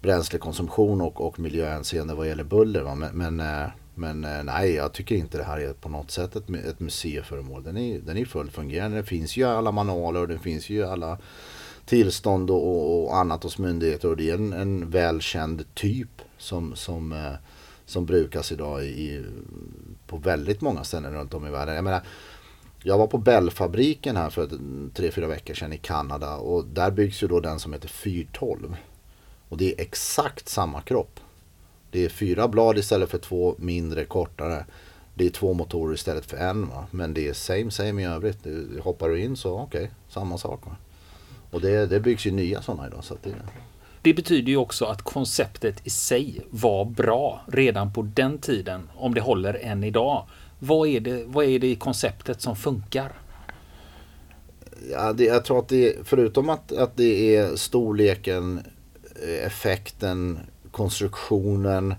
bränslekonsumtion 0.00 1.00
och, 1.00 1.20
och 1.20 1.40
miljöhänseende 1.40 2.14
vad 2.14 2.28
gäller 2.28 2.44
buller. 2.44 2.82
Va? 2.82 2.94
Men, 2.94 3.16
men, 3.16 3.40
eh, 3.40 3.68
men 3.98 4.24
eh, 4.24 4.42
nej, 4.44 4.74
jag 4.74 4.92
tycker 4.92 5.14
inte 5.14 5.38
det 5.38 5.44
här 5.44 5.58
är 5.58 5.72
på 5.72 5.88
något 5.88 6.10
sätt 6.10 6.36
ett, 6.36 6.50
ett 6.50 6.80
museiföremål. 6.80 7.62
Den 7.62 7.76
är, 7.76 7.98
den 7.98 8.16
är 8.16 8.24
fullt 8.24 8.52
fungerande. 8.52 8.96
Det 8.96 9.04
finns 9.04 9.36
ju 9.36 9.44
alla 9.44 9.72
manualer 9.72 10.20
och 10.20 10.28
det 10.28 10.38
finns 10.38 10.70
ju 10.70 10.84
alla 10.84 11.18
tillstånd 11.84 12.50
och, 12.50 13.04
och, 13.04 13.16
annat 13.16 13.42
hos 13.42 13.58
myndigheter 13.58 14.08
och 14.08 14.16
det 14.16 14.30
är 14.30 14.34
en, 14.34 14.52
en 14.52 14.90
välkänd 14.90 15.74
typ 15.74 16.22
som, 16.38 16.76
som, 16.76 17.12
eh, 17.12 17.34
som 17.86 18.06
brukas 18.06 18.52
idag 18.52 18.84
i, 18.84 19.24
på 20.06 20.16
väldigt 20.16 20.60
många 20.60 20.84
ställen 20.84 21.14
runt 21.14 21.34
om 21.34 21.46
i 21.46 21.50
världen. 21.50 21.74
Jag 21.74 21.84
menar, 21.84 22.02
jag 22.82 22.98
var 22.98 23.06
på 23.06 23.18
Bell-fabriken 23.18 24.16
här 24.16 24.30
för 24.30 24.50
tre, 24.94 25.10
fyra 25.10 25.26
veckor 25.26 25.54
sedan 25.54 25.72
i 25.72 25.78
Kanada 25.78 26.36
och 26.36 26.64
där 26.64 26.90
byggs 26.90 27.22
ju 27.22 27.26
då 27.28 27.40
den 27.40 27.58
som 27.58 27.72
heter 27.72 27.88
412. 27.88 28.76
Och 29.48 29.56
det 29.56 29.74
är 29.74 29.80
exakt 29.80 30.48
samma 30.48 30.80
kropp. 30.80 31.20
Det 31.90 32.04
är 32.04 32.08
fyra 32.08 32.48
blad 32.48 32.78
istället 32.78 33.10
för 33.10 33.18
två 33.18 33.54
mindre, 33.58 34.04
kortare. 34.04 34.64
Det 35.14 35.26
är 35.26 35.30
två 35.30 35.54
motorer 35.54 35.94
istället 35.94 36.26
för 36.26 36.36
en. 36.36 36.68
Va? 36.68 36.86
Men 36.90 37.14
det 37.14 37.28
är 37.28 37.32
same 37.32 37.70
same 37.70 38.02
i 38.02 38.04
övrigt. 38.04 38.44
Du, 38.44 38.80
hoppar 38.82 39.08
du 39.08 39.20
in 39.20 39.36
så 39.36 39.58
okej, 39.58 39.80
okay, 39.80 39.94
samma 40.08 40.38
sak. 40.38 40.66
Va? 40.66 40.76
Och 41.50 41.60
det, 41.60 41.86
det 41.86 42.00
byggs 42.00 42.26
ju 42.26 42.30
nya 42.30 42.62
sådana 42.62 42.86
idag. 42.86 43.04
Så 43.04 43.16
det, 43.22 43.30
Det 44.02 44.14
betyder 44.14 44.48
ju 44.48 44.56
också 44.56 44.84
att 44.84 45.02
konceptet 45.02 45.86
i 45.86 45.90
sig 45.90 46.40
var 46.50 46.84
bra 46.84 47.40
redan 47.46 47.92
på 47.92 48.02
den 48.02 48.38
tiden 48.38 48.90
om 48.96 49.14
det 49.14 49.20
håller 49.20 49.54
än 49.54 49.84
idag. 49.84 50.26
Vad 50.58 50.88
är 50.88 51.00
det, 51.00 51.24
vad 51.26 51.44
är 51.44 51.58
det 51.58 51.66
i 51.66 51.76
konceptet 51.76 52.40
som 52.40 52.56
funkar? 52.56 53.12
ja, 54.90 55.12
det, 55.12 55.24
jag 55.24 55.44
tror 55.44 55.58
att 55.58 55.68
det 55.68 55.96
förutom 56.04 56.50
att, 56.50 56.72
att 56.72 56.96
det 56.96 57.36
är 57.36 57.56
storleken, 57.56 58.62
eh, 59.22 59.46
effekten, 59.46 60.38
konstruktionen 60.70 61.94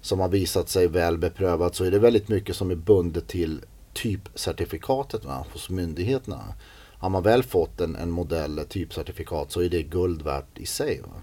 som 0.00 0.20
har 0.20 0.28
visat 0.28 0.68
sig 0.68 0.88
väl 0.88 1.18
beprövat 1.18 1.74
så 1.74 1.84
är 1.84 1.90
det 1.90 1.98
väldigt 1.98 2.28
mycket 2.28 2.56
som 2.56 2.70
är 2.70 2.74
bundet 2.74 3.28
till 3.28 3.60
typcertifikatet 3.92 5.24
va, 5.24 5.46
hos 5.52 5.70
myndigheterna. 5.70 6.54
Har 6.98 7.10
man 7.10 7.22
väl 7.22 7.42
fått 7.42 7.80
en, 7.80 7.96
en 7.96 8.10
modell, 8.10 8.58
ett 8.58 8.68
typcertifikat, 8.68 9.52
så 9.52 9.62
är 9.62 9.68
det 9.68 9.82
guld 9.82 10.22
värt 10.22 10.58
i 10.58 10.66
sig. 10.66 11.00
Va? 11.00 11.22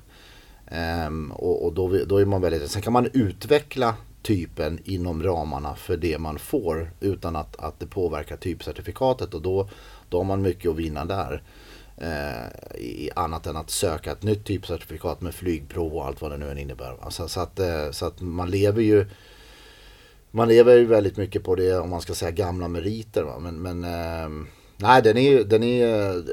Ehm, 0.67 1.31
och 1.31 1.65
och 1.65 1.73
då, 1.73 1.87
då 2.05 2.17
är 2.17 2.25
man 2.25 2.41
väldigt... 2.41 2.71
Sen 2.71 2.81
kan 2.81 2.93
man 2.93 3.09
utveckla 3.13 3.95
typen 4.21 4.79
inom 4.83 5.23
ramarna 5.23 5.75
för 5.75 5.97
det 5.97 6.17
man 6.17 6.39
får 6.39 6.91
utan 6.99 7.35
att, 7.35 7.55
att 7.55 7.79
det 7.79 7.87
påverkar 7.87 8.37
typcertifikatet 8.37 9.33
och 9.33 9.41
då, 9.41 9.69
då 10.09 10.17
har 10.17 10.23
man 10.23 10.41
mycket 10.41 10.71
att 10.71 10.77
vinna 10.77 11.05
där. 11.05 11.43
Eh, 11.97 12.77
i, 12.79 13.09
annat 13.15 13.47
än 13.47 13.57
att 13.57 13.69
söka 13.69 14.11
ett 14.11 14.23
nytt 14.23 14.45
typcertifikat 14.45 15.21
med 15.21 15.35
flygprov 15.35 15.93
och 15.93 16.05
allt 16.05 16.21
vad 16.21 16.31
det 16.31 16.37
nu 16.37 16.51
än 16.51 16.57
innebär. 16.57 16.97
Alltså, 17.01 17.27
så, 17.27 17.39
att, 17.39 17.59
eh, 17.59 17.91
så 17.91 18.05
att 18.05 18.21
man 18.21 18.49
lever 18.49 18.81
ju 18.81 19.05
man 20.35 20.47
lever 20.47 20.77
ju 20.77 20.85
väldigt 20.85 21.17
mycket 21.17 21.43
på 21.43 21.55
det 21.55 21.77
om 21.77 21.89
man 21.89 22.01
ska 22.01 22.13
säga 22.13 22.31
gamla 22.31 22.67
meriter. 22.67 23.23
Va? 23.23 23.39
Men, 23.39 23.61
men 23.61 23.83
eh, 23.83 24.45
nej, 24.77 25.01
den 25.01 25.17
är, 25.17 25.43
den 25.43 25.63
är, 25.63 26.15
eh, 26.15 26.23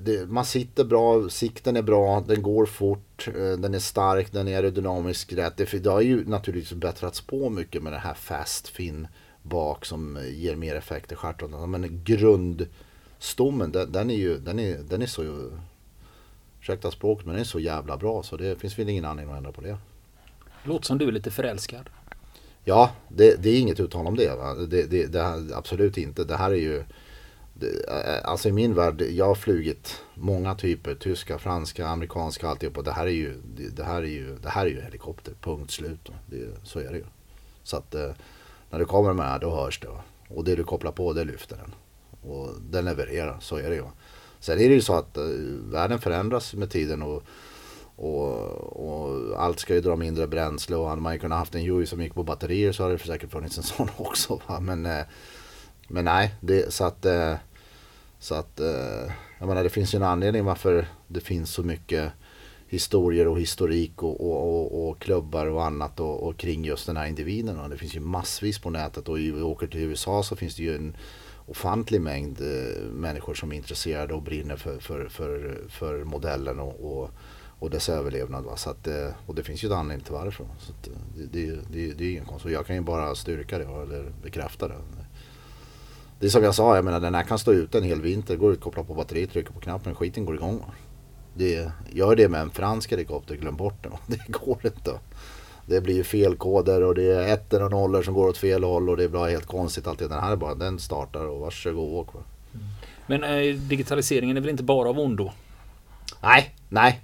det, 0.00 0.28
man 0.28 0.44
sitter 0.44 0.84
bra, 0.84 1.28
sikten 1.28 1.76
är 1.76 1.82
bra, 1.82 2.24
den 2.28 2.42
går 2.42 2.66
fort, 2.66 3.28
eh, 3.28 3.58
den 3.58 3.74
är 3.74 3.78
stark, 3.78 4.32
den 4.32 4.48
är 4.48 4.56
aerodynamisk 4.56 5.32
rätt. 5.32 5.56
Det, 5.56 5.82
det 5.82 5.90
har 5.90 6.00
ju 6.00 6.28
naturligtvis 6.28 6.78
bättrats 6.78 7.20
på 7.20 7.50
mycket 7.50 7.82
med 7.82 7.92
det 7.92 7.98
här 7.98 8.14
fast 8.14 8.68
fin 8.68 9.08
bak 9.42 9.84
som 9.84 10.18
ger 10.30 10.56
mer 10.56 10.74
effekt 10.74 11.12
i 11.12 11.14
stjärten. 11.14 11.70
Men 11.70 12.04
grundstommen 13.22 13.72
den, 13.72 13.92
den 13.92 14.10
är 14.10 14.14
ju, 14.14 14.38
den 14.38 14.58
är, 14.58 14.78
den 14.88 15.02
är 15.02 15.06
så, 15.06 15.50
ursäkta 16.60 16.90
språket, 16.90 17.26
men 17.26 17.34
den 17.34 17.40
är 17.40 17.44
så 17.44 17.60
jävla 17.60 17.96
bra 17.96 18.22
så 18.22 18.36
det 18.36 18.60
finns 18.60 18.78
väl 18.78 18.88
ingen 18.88 19.04
anledning 19.04 19.32
att 19.32 19.38
ändra 19.38 19.52
på 19.52 19.60
det. 19.60 19.76
Låter 20.64 20.86
som 20.86 20.98
du 20.98 21.08
är 21.08 21.12
lite 21.12 21.30
förälskad. 21.30 21.90
Ja, 22.64 22.90
det, 23.08 23.42
det 23.42 23.50
är 23.50 23.60
inget 23.60 23.80
uttal 23.80 24.06
om 24.06 24.16
det, 24.16 24.32
det, 24.68 24.86
det, 24.86 25.06
det 25.06 25.22
här, 25.22 25.54
Absolut 25.54 25.98
inte. 25.98 26.24
Det 26.24 26.36
här 26.36 26.50
är 26.50 26.60
ju... 26.60 26.84
Det, 27.54 28.22
alltså 28.24 28.48
i 28.48 28.52
min 28.52 28.74
värld, 28.74 29.02
jag 29.02 29.26
har 29.26 29.34
flugit 29.34 30.02
många 30.14 30.54
typer. 30.54 30.94
Tyska, 30.94 31.38
franska, 31.38 31.86
amerikanska, 31.86 32.48
alltihop. 32.48 32.84
Det 32.84 32.92
här 32.92 33.06
är 33.06 33.10
ju, 33.10 33.34
det, 33.56 33.76
det 33.76 33.84
här 33.84 34.02
är 34.02 34.06
ju, 34.06 34.36
det 34.42 34.48
här 34.48 34.66
är 34.66 34.70
ju 34.70 34.80
helikopter. 34.80 35.34
Punkt 35.40 35.70
slut. 35.70 36.10
Det, 36.26 36.46
så 36.64 36.78
är 36.78 36.90
det 36.90 36.96
ju. 36.96 37.04
Så 37.62 37.76
att 37.76 37.94
eh, 37.94 38.10
när 38.70 38.78
du 38.78 38.84
kommer 38.84 39.12
med 39.12 39.40
då 39.40 39.50
hörs 39.50 39.80
det. 39.80 39.88
Och 40.28 40.44
det 40.44 40.56
du 40.56 40.64
kopplar 40.64 40.92
på, 40.92 41.12
det 41.12 41.24
lyfter 41.24 41.56
den. 41.56 41.74
Och 42.22 42.48
den 42.70 42.84
levererar, 42.84 43.36
så 43.40 43.56
är 43.56 43.70
det 43.70 43.74
ju. 43.74 43.84
Sen 44.40 44.60
är 44.60 44.68
det 44.68 44.74
ju 44.74 44.80
så 44.80 44.94
att 44.94 45.16
eh, 45.16 45.24
världen 45.70 45.98
förändras 45.98 46.54
med 46.54 46.70
tiden. 46.70 47.02
och 47.02 47.22
och, 47.96 48.32
och, 48.86 49.42
allt 49.42 49.58
ska 49.58 49.74
ju 49.74 49.80
dra 49.80 49.96
mindre 49.96 50.26
bränsle 50.26 50.76
och 50.76 50.88
hade 50.88 51.02
man 51.02 51.12
ju 51.12 51.18
kunnat 51.18 51.38
haft 51.38 51.54
en 51.54 51.60
Huey 51.60 51.86
som 51.86 52.02
gick 52.02 52.14
på 52.14 52.22
batterier 52.22 52.72
så 52.72 52.82
hade 52.82 52.96
det 52.96 53.06
säkert 53.06 53.30
funnits 53.30 53.58
en 53.58 53.62
sån 53.76 53.88
också. 53.96 54.40
Va? 54.46 54.60
Men, 54.60 54.86
eh, 54.86 55.04
men 55.88 56.04
nej, 56.04 56.34
det, 56.40 56.72
så 56.72 56.84
att, 56.84 57.04
eh, 57.06 57.34
så 58.18 58.34
att 58.34 58.60
jag 59.38 59.48
menar 59.48 59.62
det 59.62 59.70
finns 59.70 59.94
ju 59.94 59.96
en 59.96 60.02
anledning 60.02 60.44
varför 60.44 60.86
det 61.08 61.20
finns 61.20 61.50
så 61.50 61.62
mycket 61.62 62.12
historier 62.72 63.28
och 63.28 63.40
historik 63.40 64.02
och, 64.02 64.20
och, 64.20 64.62
och, 64.62 64.88
och 64.88 64.98
klubbar 65.00 65.46
och 65.46 65.64
annat 65.64 66.00
och, 66.00 66.26
och, 66.26 66.36
kring 66.36 66.64
just 66.64 66.86
den 66.86 66.96
här 66.96 67.06
individen. 67.06 67.60
Och 67.60 67.70
det 67.70 67.76
finns 67.76 67.96
ju 67.96 68.00
massvis 68.00 68.58
på 68.58 68.70
nätet 68.70 69.08
och 69.08 69.18
i, 69.18 69.32
åker 69.32 69.66
till 69.66 69.80
USA 69.80 70.22
så 70.22 70.36
finns 70.36 70.56
det 70.56 70.62
ju 70.62 70.74
en 70.74 70.96
ofantlig 71.46 72.00
mängd 72.00 72.40
eh, 72.40 72.82
människor 72.82 73.34
som 73.34 73.52
är 73.52 73.56
intresserade 73.56 74.14
och 74.14 74.22
brinner 74.22 74.56
för, 74.56 74.78
för, 74.78 75.08
för, 75.08 75.60
för 75.68 76.04
modellen 76.04 76.60
och, 76.60 77.00
och 77.00 77.10
och 77.62 77.70
dess 77.70 77.88
överlevnad. 77.88 78.44
Va? 78.44 78.56
Så 78.56 78.70
att, 78.70 78.86
eh, 78.86 79.08
och 79.26 79.34
det 79.34 79.42
finns 79.42 79.64
ju 79.64 79.66
ett 79.68 79.74
anledning 79.74 80.04
till 80.04 80.14
varför. 80.14 80.46
Så 80.58 80.72
att, 80.72 80.86
eh, 80.86 80.92
det, 81.16 81.26
det, 81.26 81.58
det, 81.72 81.92
det 81.92 82.04
är 82.04 82.10
ingen 82.10 82.24
konstigt. 82.24 82.52
Jag 82.52 82.66
kan 82.66 82.76
ju 82.76 82.82
bara 82.82 83.14
styrka 83.14 83.58
det 83.58 83.64
eller 83.64 84.12
bekräfta 84.22 84.68
det. 84.68 84.74
Det 86.20 86.26
är 86.26 86.30
som 86.30 86.44
jag 86.44 86.54
sa, 86.54 86.76
jag 86.76 86.84
menar 86.84 87.00
den 87.00 87.14
här 87.14 87.22
kan 87.22 87.38
stå 87.38 87.52
ute 87.52 87.78
en 87.78 87.84
hel 87.84 88.00
vinter. 88.00 88.36
Går 88.36 88.52
ut, 88.52 88.60
kopplar 88.60 88.84
på 88.84 88.94
batteriet, 88.94 89.30
trycker 89.30 89.52
på 89.52 89.60
knappen, 89.60 89.94
skiten 89.94 90.24
går 90.24 90.34
igång. 90.34 90.64
Det, 91.34 91.70
gör 91.92 92.16
det 92.16 92.28
med 92.28 92.40
en 92.40 92.50
fransk 92.50 92.92
helikopter, 92.92 93.36
glöm 93.36 93.56
bort 93.56 93.82
den. 93.82 93.92
Det 94.06 94.32
går 94.32 94.66
inte. 94.66 94.98
Det 95.66 95.80
blir 95.80 95.94
ju 95.94 96.04
felkoder 96.04 96.82
och 96.82 96.94
det 96.94 97.12
är 97.12 97.34
ettor 97.34 97.62
och 97.62 97.70
nollor 97.70 98.02
som 98.02 98.14
går 98.14 98.28
åt 98.28 98.38
fel 98.38 98.64
håll 98.64 98.90
och 98.90 98.96
det 98.96 99.08
blir 99.08 99.26
helt 99.26 99.46
konstigt 99.46 99.86
alltid. 99.86 100.10
Den 100.10 100.20
här 100.20 100.32
är 100.32 100.36
bara, 100.36 100.54
den 100.54 100.78
startar 100.78 101.26
och 101.26 101.40
varsågod 101.40 101.78
och 101.78 101.98
åk. 101.98 102.14
Va? 102.14 102.20
Men 103.06 103.24
eh, 103.24 103.54
digitaliseringen 103.54 104.36
är 104.36 104.40
väl 104.40 104.50
inte 104.50 104.62
bara 104.62 104.88
av 104.88 104.98
ondo? 104.98 105.30
Nej, 106.22 106.54
nej. 106.68 107.00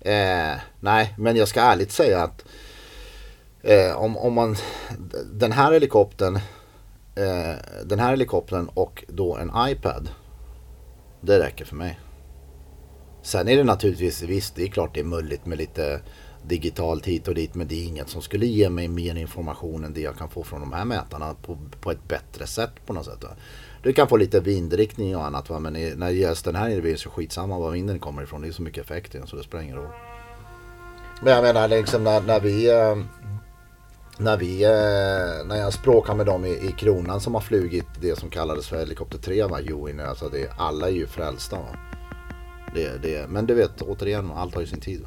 Eh, 0.00 0.58
nej, 0.80 1.14
men 1.18 1.36
jag 1.36 1.48
ska 1.48 1.60
ärligt 1.60 1.92
säga 1.92 2.22
att 2.22 2.44
eh, 3.62 3.96
om, 3.96 4.16
om 4.16 4.34
man 4.34 4.56
den 5.32 5.52
här 5.52 5.72
helikoptern 5.72 6.36
eh, 7.14 7.54
den 7.84 7.98
här 7.98 8.10
helikoptern 8.10 8.68
och 8.74 9.04
då 9.08 9.36
en 9.36 9.50
iPad. 9.68 10.08
Det 11.20 11.38
räcker 11.38 11.64
för 11.64 11.76
mig. 11.76 12.00
Sen 13.22 13.48
är 13.48 13.56
det 13.56 13.64
naturligtvis, 13.64 14.22
visst 14.22 14.56
det 14.56 14.62
är 14.62 14.68
klart 14.68 14.94
det 14.94 15.00
är 15.00 15.04
mulligt 15.04 15.46
med 15.46 15.58
lite 15.58 16.00
digitalt 16.48 17.06
hit 17.06 17.28
och 17.28 17.34
dit 17.34 17.54
men 17.54 17.68
det 17.68 17.74
är 17.74 17.84
inget 17.84 18.08
som 18.08 18.22
skulle 18.22 18.46
ge 18.46 18.70
mig 18.70 18.88
mer 18.88 19.14
information 19.14 19.84
än 19.84 19.92
det 19.92 20.00
jag 20.00 20.16
kan 20.16 20.28
få 20.28 20.44
från 20.44 20.60
de 20.60 20.72
här 20.72 20.84
mätarna 20.84 21.34
på, 21.34 21.58
på 21.80 21.90
ett 21.90 22.08
bättre 22.08 22.46
sätt 22.46 22.70
på 22.86 22.92
något 22.92 23.04
sätt. 23.04 23.24
Va? 23.24 23.30
Du 23.82 23.92
kan 23.92 24.08
få 24.08 24.16
lite 24.16 24.40
vindriktning 24.40 25.16
och 25.16 25.26
annat 25.26 25.50
va? 25.50 25.58
men 25.58 25.76
i, 25.76 25.94
när 25.96 26.12
det 26.12 26.44
den 26.44 26.54
här 26.54 26.70
är 26.70 26.82
det 26.82 27.00
så 27.00 27.10
skitsamma 27.10 27.58
var 27.58 27.70
vinden 27.70 27.98
kommer 27.98 28.22
ifrån. 28.22 28.42
Det 28.42 28.48
är 28.48 28.52
så 28.52 28.62
mycket 28.62 28.84
effekt 28.84 29.14
i 29.14 29.18
den 29.18 29.26
så 29.26 29.36
det 29.36 29.42
spelar 29.42 29.64
ingen 29.64 29.76
roll. 29.76 29.92
Men 31.22 31.32
jag 31.32 31.42
menar 31.42 31.68
liksom 31.68 32.04
när, 32.04 32.20
när 32.20 32.40
vi 32.40 32.70
eh, 32.70 32.96
när 34.18 34.36
vi, 34.36 34.64
eh, 34.64 35.46
när 35.46 35.56
jag 35.56 35.72
språkar 35.72 36.14
med 36.14 36.26
dem 36.26 36.44
i, 36.44 36.48
i 36.48 36.74
Kronan 36.78 37.20
som 37.20 37.34
har 37.34 37.40
flugit 37.40 37.86
det 38.00 38.18
som 38.18 38.30
kallades 38.30 38.68
för 38.68 38.78
helikopter 38.78 39.18
3 39.18 39.42
va, 39.42 39.60
Join, 39.60 40.00
alltså 40.00 40.28
det, 40.28 40.50
alla 40.58 40.86
är 40.88 40.92
ju 40.92 41.06
frälsta 41.06 41.56
va. 41.56 41.76
Det, 42.74 43.02
det, 43.02 43.28
men 43.28 43.46
du 43.46 43.54
vet, 43.54 43.82
återigen, 43.82 44.30
allt 44.30 44.54
har 44.54 44.60
ju 44.60 44.66
sin 44.66 44.80
tid. 44.80 45.06